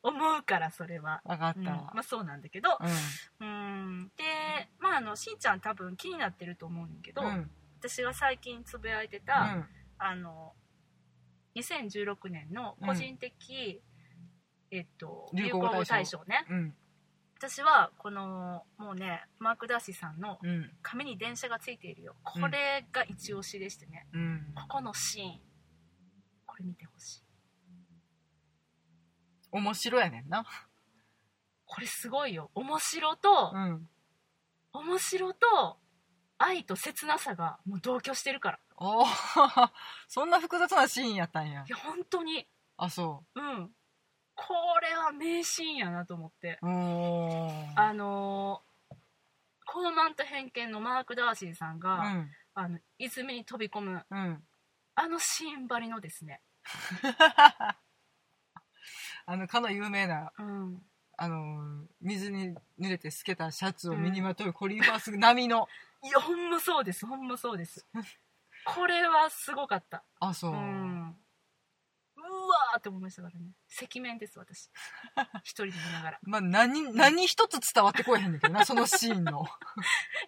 [0.07, 1.65] 思うからそれは、分かった、うん。
[1.65, 2.77] まあそうなんだけど。
[3.39, 3.47] うん。
[3.47, 3.51] う
[4.05, 4.11] ん。
[4.17, 4.23] で
[4.79, 7.49] まああのしんちゃん多分気になってると思うんだけど、うん。
[7.79, 9.67] 私が最近つぶやいてうた、ん。
[9.99, 10.53] あの
[11.55, 13.81] 2016年の個人的、
[14.71, 16.45] えっと、流流行語大賞ね。
[16.49, 16.75] うん。
[17.39, 20.71] 私はこのもうねマーク・ダーシーさんのうん。
[20.81, 22.15] 紙に電車がついているよ。
[22.23, 24.53] これが一押しでしてね、うん。
[24.55, 25.39] ここのシーン。
[26.45, 27.26] これ見てほしい
[29.57, 30.45] 面白やねんな。
[31.65, 32.49] これすごいよ。
[32.55, 33.89] 面白と、うん。
[34.73, 35.77] 面白と
[36.37, 38.59] 愛と切なさがもう同居してるから。
[38.77, 39.05] おお
[40.07, 41.63] そんな複雑なシーンやったんや。
[41.67, 42.47] いや本当に。
[42.77, 43.41] あそう。
[43.41, 43.71] ん。
[44.35, 46.59] これは名シーンやなと思って。
[46.61, 46.65] あ
[47.93, 48.67] のー
[49.69, 52.31] 高慢と偏見のマーク・ダーシーさんうが、ん。
[52.53, 54.05] あの泉に飛び込む。
[54.09, 54.47] うん。
[54.95, 56.41] あのシーンばりのですね、
[59.25, 60.81] あのかの有名なうん、
[61.17, 65.67] あの水に濡れて透けたシャツを身にまとうコリン・ファース並みの。
[66.03, 67.05] いやほんまそうです。
[67.05, 67.85] ほんまそうです。
[68.65, 70.03] これはすごかった。
[70.19, 70.51] あそう。
[70.51, 71.17] う、ん。
[72.17, 73.51] うわーって思いましたからね。
[73.81, 74.69] 赤面です私。
[75.43, 76.19] 一人で見ながら。
[76.21, 79.47] まあ何何一つ伝わってこえへんねんけどなそのシーンの。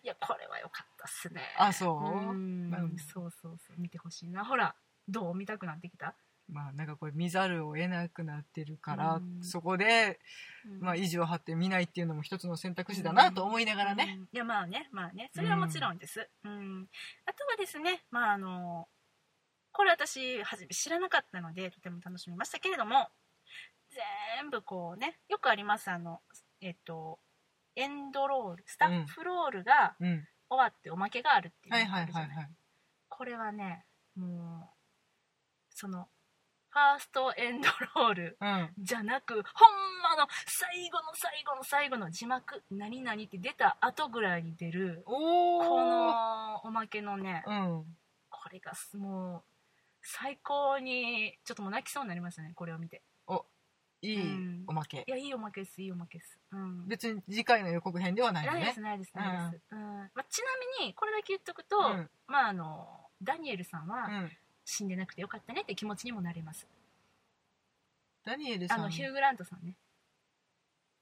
[0.04, 1.42] いやこれは良かったっすね。
[1.58, 2.00] あそう？
[2.00, 2.74] うん。
[2.74, 2.98] うん。
[2.98, 3.78] そうそうそう。
[3.78, 4.46] 見てほしいな。
[4.46, 4.76] ほら
[5.08, 6.16] どう見たくなってきた、
[6.52, 9.44] まあなんかこれ見ざるを得なくなってるから、うん。
[9.44, 10.20] そこで、
[10.66, 10.80] うん。
[10.82, 14.24] まあ、意地を張って見ないっていうのも一つの選択肢だなと思いながらね、うん。
[14.24, 15.30] いやまあねまあね。
[15.34, 16.88] それはもちろんです、うん。
[17.26, 18.88] あとはですねまああの
[19.72, 23.08] これ私はじめ知らなかったのでとても楽しみましたけれども
[24.42, 26.22] 全部こうねよくありますあの
[26.62, 27.20] えっと
[27.76, 30.28] エンドロールスタッフロールがうん。
[30.52, 32.30] 終わっておまけがあるっていうはいのがあるじゃない。
[32.30, 32.56] はいはいはい
[33.12, 33.84] これはね
[34.16, 34.80] もう
[35.72, 38.70] そのファーストエンドロールうん。
[38.78, 39.44] じゃなくほん
[40.04, 47.98] まの最後の最後の最後の字幕「何々」って出た後ぐらいに出るおおこのおまけのねうん。
[48.30, 49.44] これがすもう
[50.02, 53.02] 最高にちょっともう泣きそうになりましたねこれを見て。
[54.02, 54.64] いいうん。
[54.68, 56.40] おまけ、いやいいおまけですいいおまけです。
[56.52, 56.88] うん。
[56.88, 58.60] 別に次回の予告編ではないのね。
[58.60, 59.80] ないですないですないです、うん。
[59.80, 60.46] まあ、ちな
[60.80, 62.10] みにこれだけ言っとくと、うん。
[62.28, 64.32] まああのダニエルさんはうん
[64.70, 66.68] 死んでなくてよかったねって気持ちにもなれます。
[68.24, 68.80] ダニエルさん。
[68.82, 69.76] あのヒュー・グラントさんね。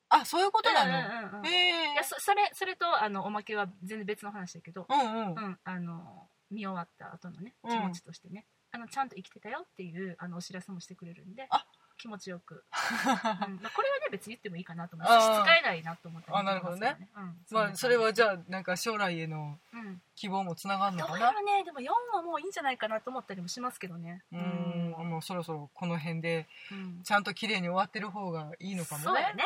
[0.09, 1.45] あそういうことなの、うんうんうんうん。
[1.45, 1.93] へえ。
[1.93, 5.31] いやそそれそれとあのおまけは全然別の話だけど、うんうん。
[5.31, 7.71] うん、あの見終わった後のねうん。
[7.71, 11.47] 気持ちとしてね、あのちゃんと生きてたよっていうあのお知らせもしてくれるんで。
[11.49, 11.65] あ
[11.97, 13.59] 気持ちよく、 うん。
[13.61, 17.09] まあ、これはね別に言ってもいいかなと思って差し支えないなと思ってあなるほどね。
[17.15, 17.45] うん。
[17.51, 20.01] まあそれはじゃあなんか将来へのうん。
[20.15, 21.19] 希望もつながるのかな？
[21.19, 24.23] やらねでも4はもういいんじゃないかなと思ったりもしますけどね。
[24.31, 24.91] うん。
[24.91, 27.03] もうもうそろそろこの辺でうん。
[27.03, 29.03] ちゃんと綺麗に終わってる方がいいのかもね。
[29.05, 29.43] そうやね。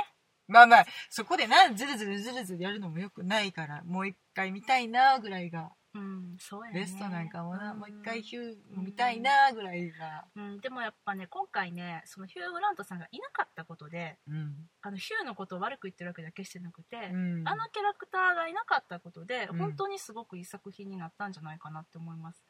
[0.47, 6.30] まあまあそこでなずるずるずるずるやるのもよくないからもう一回見たいなぐらいがうん
[6.63, 6.71] ね。
[6.73, 7.79] ベストなんかもな、うん。
[7.79, 10.25] もう一回ヒュー見たいなぐらいが。
[10.35, 19.57] うん、でもやっぱね今回ねそのヒュー・グラントさんがいなかったことでうん、あのヒューのことを悪く言ってるわけだけしてなくて、うん、あのキャラクターがいなかったことで、うん。
[19.57, 22.43] 本当にすごくいい作品になったんじゃないかなって思います。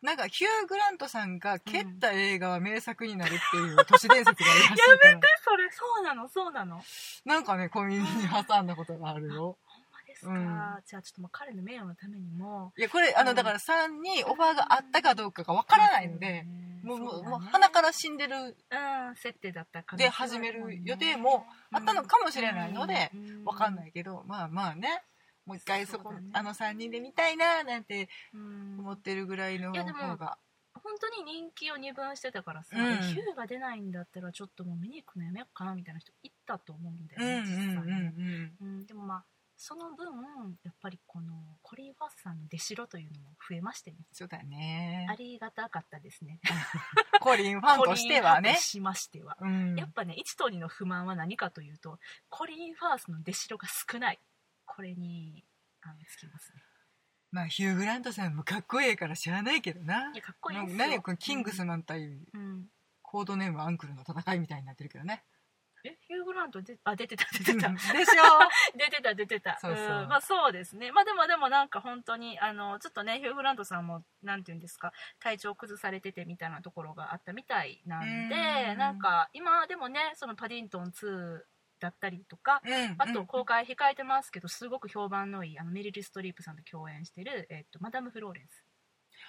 [0.00, 5.70] なんかヒュー・グラントさんが蹴った映画は名作になるっていう都市伝説があるらしいからえそれ。
[5.70, 6.82] そうなのそうなの。
[7.26, 8.08] なんかね小耳に
[8.48, 9.58] 挟んだことがあるよ。
[9.61, 9.61] ま
[10.26, 10.82] ですか、うん。
[10.86, 12.72] じゃあちょっともう彼の名誉のためにも。
[12.78, 13.36] いやこれあのうん。
[13.36, 16.46] だから3にオファーがあったかどうかがわからないので、
[16.82, 23.10] もうもうもう鼻からら死んでるうん設定だったかで始める予定もあったのかもしれないので
[23.44, 25.02] わかんないいけどまあまあね。
[25.44, 26.20] もう一回そこね。
[26.32, 28.78] あの3人で見たいななんてうん。
[28.78, 30.38] 思ってるぐらいの方が。
[30.74, 32.96] 本当に人気を二分してたからさ、うん。
[32.98, 38.14] ヒューが出ないんだったらちょっともう見に行くのやめようかなみたいな人いたと思うんだよね、実際うんね
[38.60, 38.68] うん。
[38.68, 39.24] うん、でもまあ
[39.64, 40.06] その分
[40.64, 43.98] やっぱりこのコリン・ファースさんの出代というのも増えましてね。
[44.10, 45.06] そうだね。
[45.08, 46.40] ありがたかったですね。
[47.22, 48.56] コリンファンとしてはね。
[48.56, 49.76] しましては、うん。
[49.76, 54.18] やっぱね1と2の不満は何かというとコリン・ファースの出代が少ない。
[54.66, 55.44] これに
[55.82, 56.60] あのつきますね。
[57.30, 60.10] まあヒュー・グラントさんもかっこいいから知らないけどな。
[60.10, 60.78] いやかっこいいなですよ。
[60.78, 62.02] 何このキングスマン対
[62.32, 62.68] うん。
[63.12, 65.22] コードネームアンクルの戦いみたいになってるけどね
[65.84, 67.68] えヒュー・グラントであ出てた出てた。
[67.70, 67.92] でしょ
[68.78, 69.58] 出てた出てた。
[69.58, 70.92] そうそうんまあそうですね。
[70.92, 78.34] まあでもでもなんか本当にあのちょっとねヒュー・グラントさんもなんていうんですか体調崩されててみたいなところがあったみたいなんで
[78.72, 81.42] うんなんか今でもねそのパディントン2
[81.80, 88.64] だったりとかうんあと公開控えてますけどすごく評判のいいあのメリル・ストリープさんと共演してる、えっと、マダム・フローレンス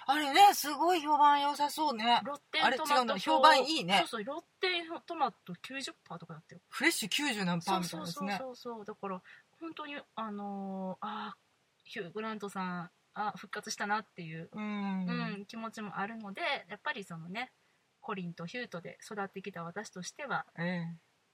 [0.06, 2.20] あれねすごい評判良さそうね。
[2.24, 3.98] ロッテあれントマト違うの評判いいね。
[4.00, 8.84] そうそうロッテントマト90%とかだったよフレッシュ90何パーみたいそうそうそうなですねそうそう。
[8.84, 9.22] だから
[9.60, 11.38] 本当にあのーあー
[11.84, 15.06] ヒュー・グラントさんあ復活したなっていう、うん。
[15.06, 17.52] うん気持ちもあるのでやっぱりそのね
[18.00, 20.84] コリンとヒュートで育ってきた私としてはえ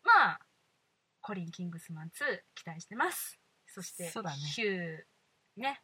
[0.05, 0.41] まあ
[1.21, 2.11] コリン・キングスマン2
[2.55, 3.39] 期待してます。
[3.67, 4.37] そしてそうだね。
[4.37, 4.99] ヒュー
[5.57, 5.81] ね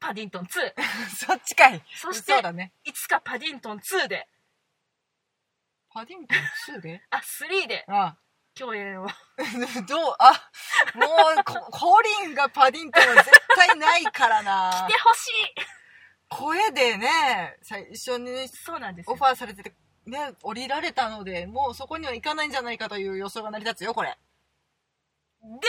[0.00, 0.74] パディントン2え
[1.14, 1.84] そっちかい。
[1.94, 2.72] そしてそうだね。
[2.84, 4.26] いつかパディントン2で。
[5.90, 7.02] パディントン2で？
[7.10, 7.84] あ3で。
[7.86, 8.16] あ。
[8.54, 9.06] 共演を。
[9.86, 10.14] どう？
[10.18, 10.50] あ
[10.94, 11.06] も
[11.40, 14.86] うココリンがパディントンは絶対ないからな。
[14.88, 15.30] 来てほしい。
[16.28, 19.12] 声でね最初にそうなんですよ。
[19.12, 19.74] オファーされてて
[20.06, 24.16] ね降りられたのでもうそこには行かないんじゃないかという予想が成り立つよこれ。
[25.42, 25.60] でも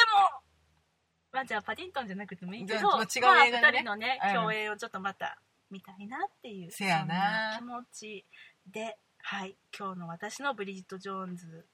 [1.32, 3.61] まあじゃあパディントンじゃなくてもいいけじどゃあ違う映画でね。
[3.61, 4.34] まあ、2人のねうん。
[4.36, 7.57] 共演をちょっとまた見たいなっていうせやな。
[7.59, 8.25] そんな気持ち
[8.67, 11.65] ではい今日の私のブリジット・ジョーンズ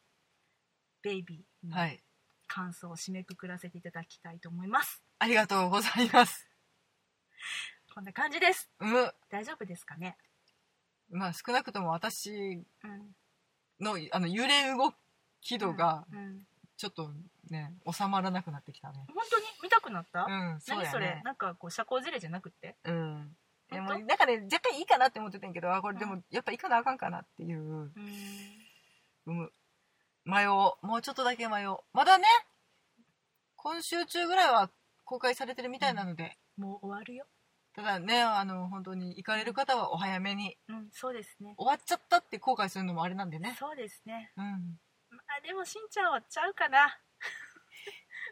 [1.01, 2.01] ベイビーのはい。
[2.49, 6.47] 感想を締めくくらせていただきたいと思います、ありがとうございます。
[7.93, 8.69] こんな感じです。
[8.79, 9.11] うん。
[9.29, 10.15] 大丈夫ですかね？
[11.09, 13.15] まあ少なくとも私うん。
[13.81, 14.93] のあの揺れ動
[15.41, 16.47] き度がうんうん
[16.77, 17.11] ちょっと
[17.49, 19.05] ね収まらなくなってきたね。
[19.07, 21.21] 本当に見たくなった、うんそう何それ？
[21.23, 22.75] なんかこう社交辞令じゃなくって？
[22.85, 23.35] うん。
[23.71, 27.91] でもなんかね若干いいかなって思ってたんやけどあこれでもやっぱ行かなあかんかなっていううん。
[29.25, 29.51] うん。
[30.23, 30.87] 迷おう。
[30.87, 31.79] もうちょっとだけ迷おう。
[31.93, 32.25] まだね
[33.55, 34.69] 今週中ぐらいは
[35.03, 37.25] 公開されてるみたいなので、もう終わるよ。
[37.75, 40.57] ただねあの本当に行かれる方はお早めに。
[40.69, 40.87] うん。
[40.91, 41.53] そうですね。
[41.57, 43.55] 終わっちゃったって後悔するのもあれなんでね。
[43.59, 44.31] そうですね。
[44.37, 44.43] うん。
[44.43, 44.51] ま
[45.37, 46.97] あでもしんちゃんはちゃうかな。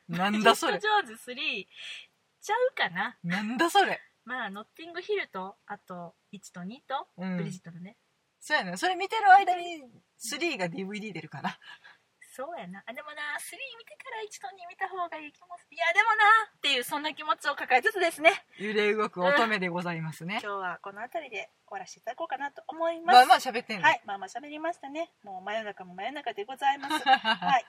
[0.07, 0.79] なんだそれ。
[0.79, 1.35] ジョーンズ3
[2.41, 3.17] ちゃうかな。
[3.23, 3.99] なんだそれ。
[4.23, 7.37] まあノッティングヒルとあと1と2とうん。
[7.37, 7.97] ブリジットのね、
[8.39, 8.77] そうやね。
[8.77, 9.83] それ見てる間に
[10.19, 11.57] 3が DVD 出るかな
[12.35, 12.83] そうやな。
[12.83, 15.75] あでもな3見てから1と2見た方がいい気もする。
[15.75, 18.43] いやでもなっていうそんな気持ちを抱えつつですね。
[18.59, 20.43] 揺れ動く乙女でございますね。
[20.43, 23.15] 今日はこの辺りで終わらせていただこうかなと思います。
[23.15, 24.01] まあまあ喋ってんの、はい。
[24.05, 25.13] まあまあ喋りましたね。
[25.23, 26.99] もう真夜中も真夜中でございます。
[27.07, 27.65] はい。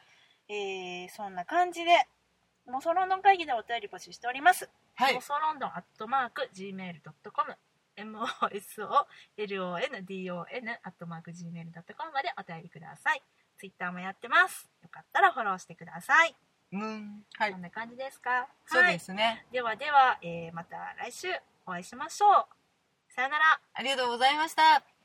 [0.48, 2.08] えー、そんな感じで
[2.66, 4.68] モソロンドン会議でお便り募集しております。
[4.96, 5.14] はい。
[5.14, 7.56] モソロンドンアットマーク Gmail.com
[7.96, 8.28] MOSOLONDON
[10.82, 13.22] アットマーク Gmail.com までお便りください
[13.58, 14.68] ツイッターもやってます。
[14.82, 16.34] よかったらフォローしてください、
[16.72, 17.24] うん。
[17.38, 17.52] はい。
[17.52, 18.48] こんな感じですか？
[18.66, 21.28] そうはいですね、ではでは、えーまた来週
[21.66, 23.12] お会いしましょう。
[23.12, 23.60] さよなら。
[23.74, 24.95] ありがとうございました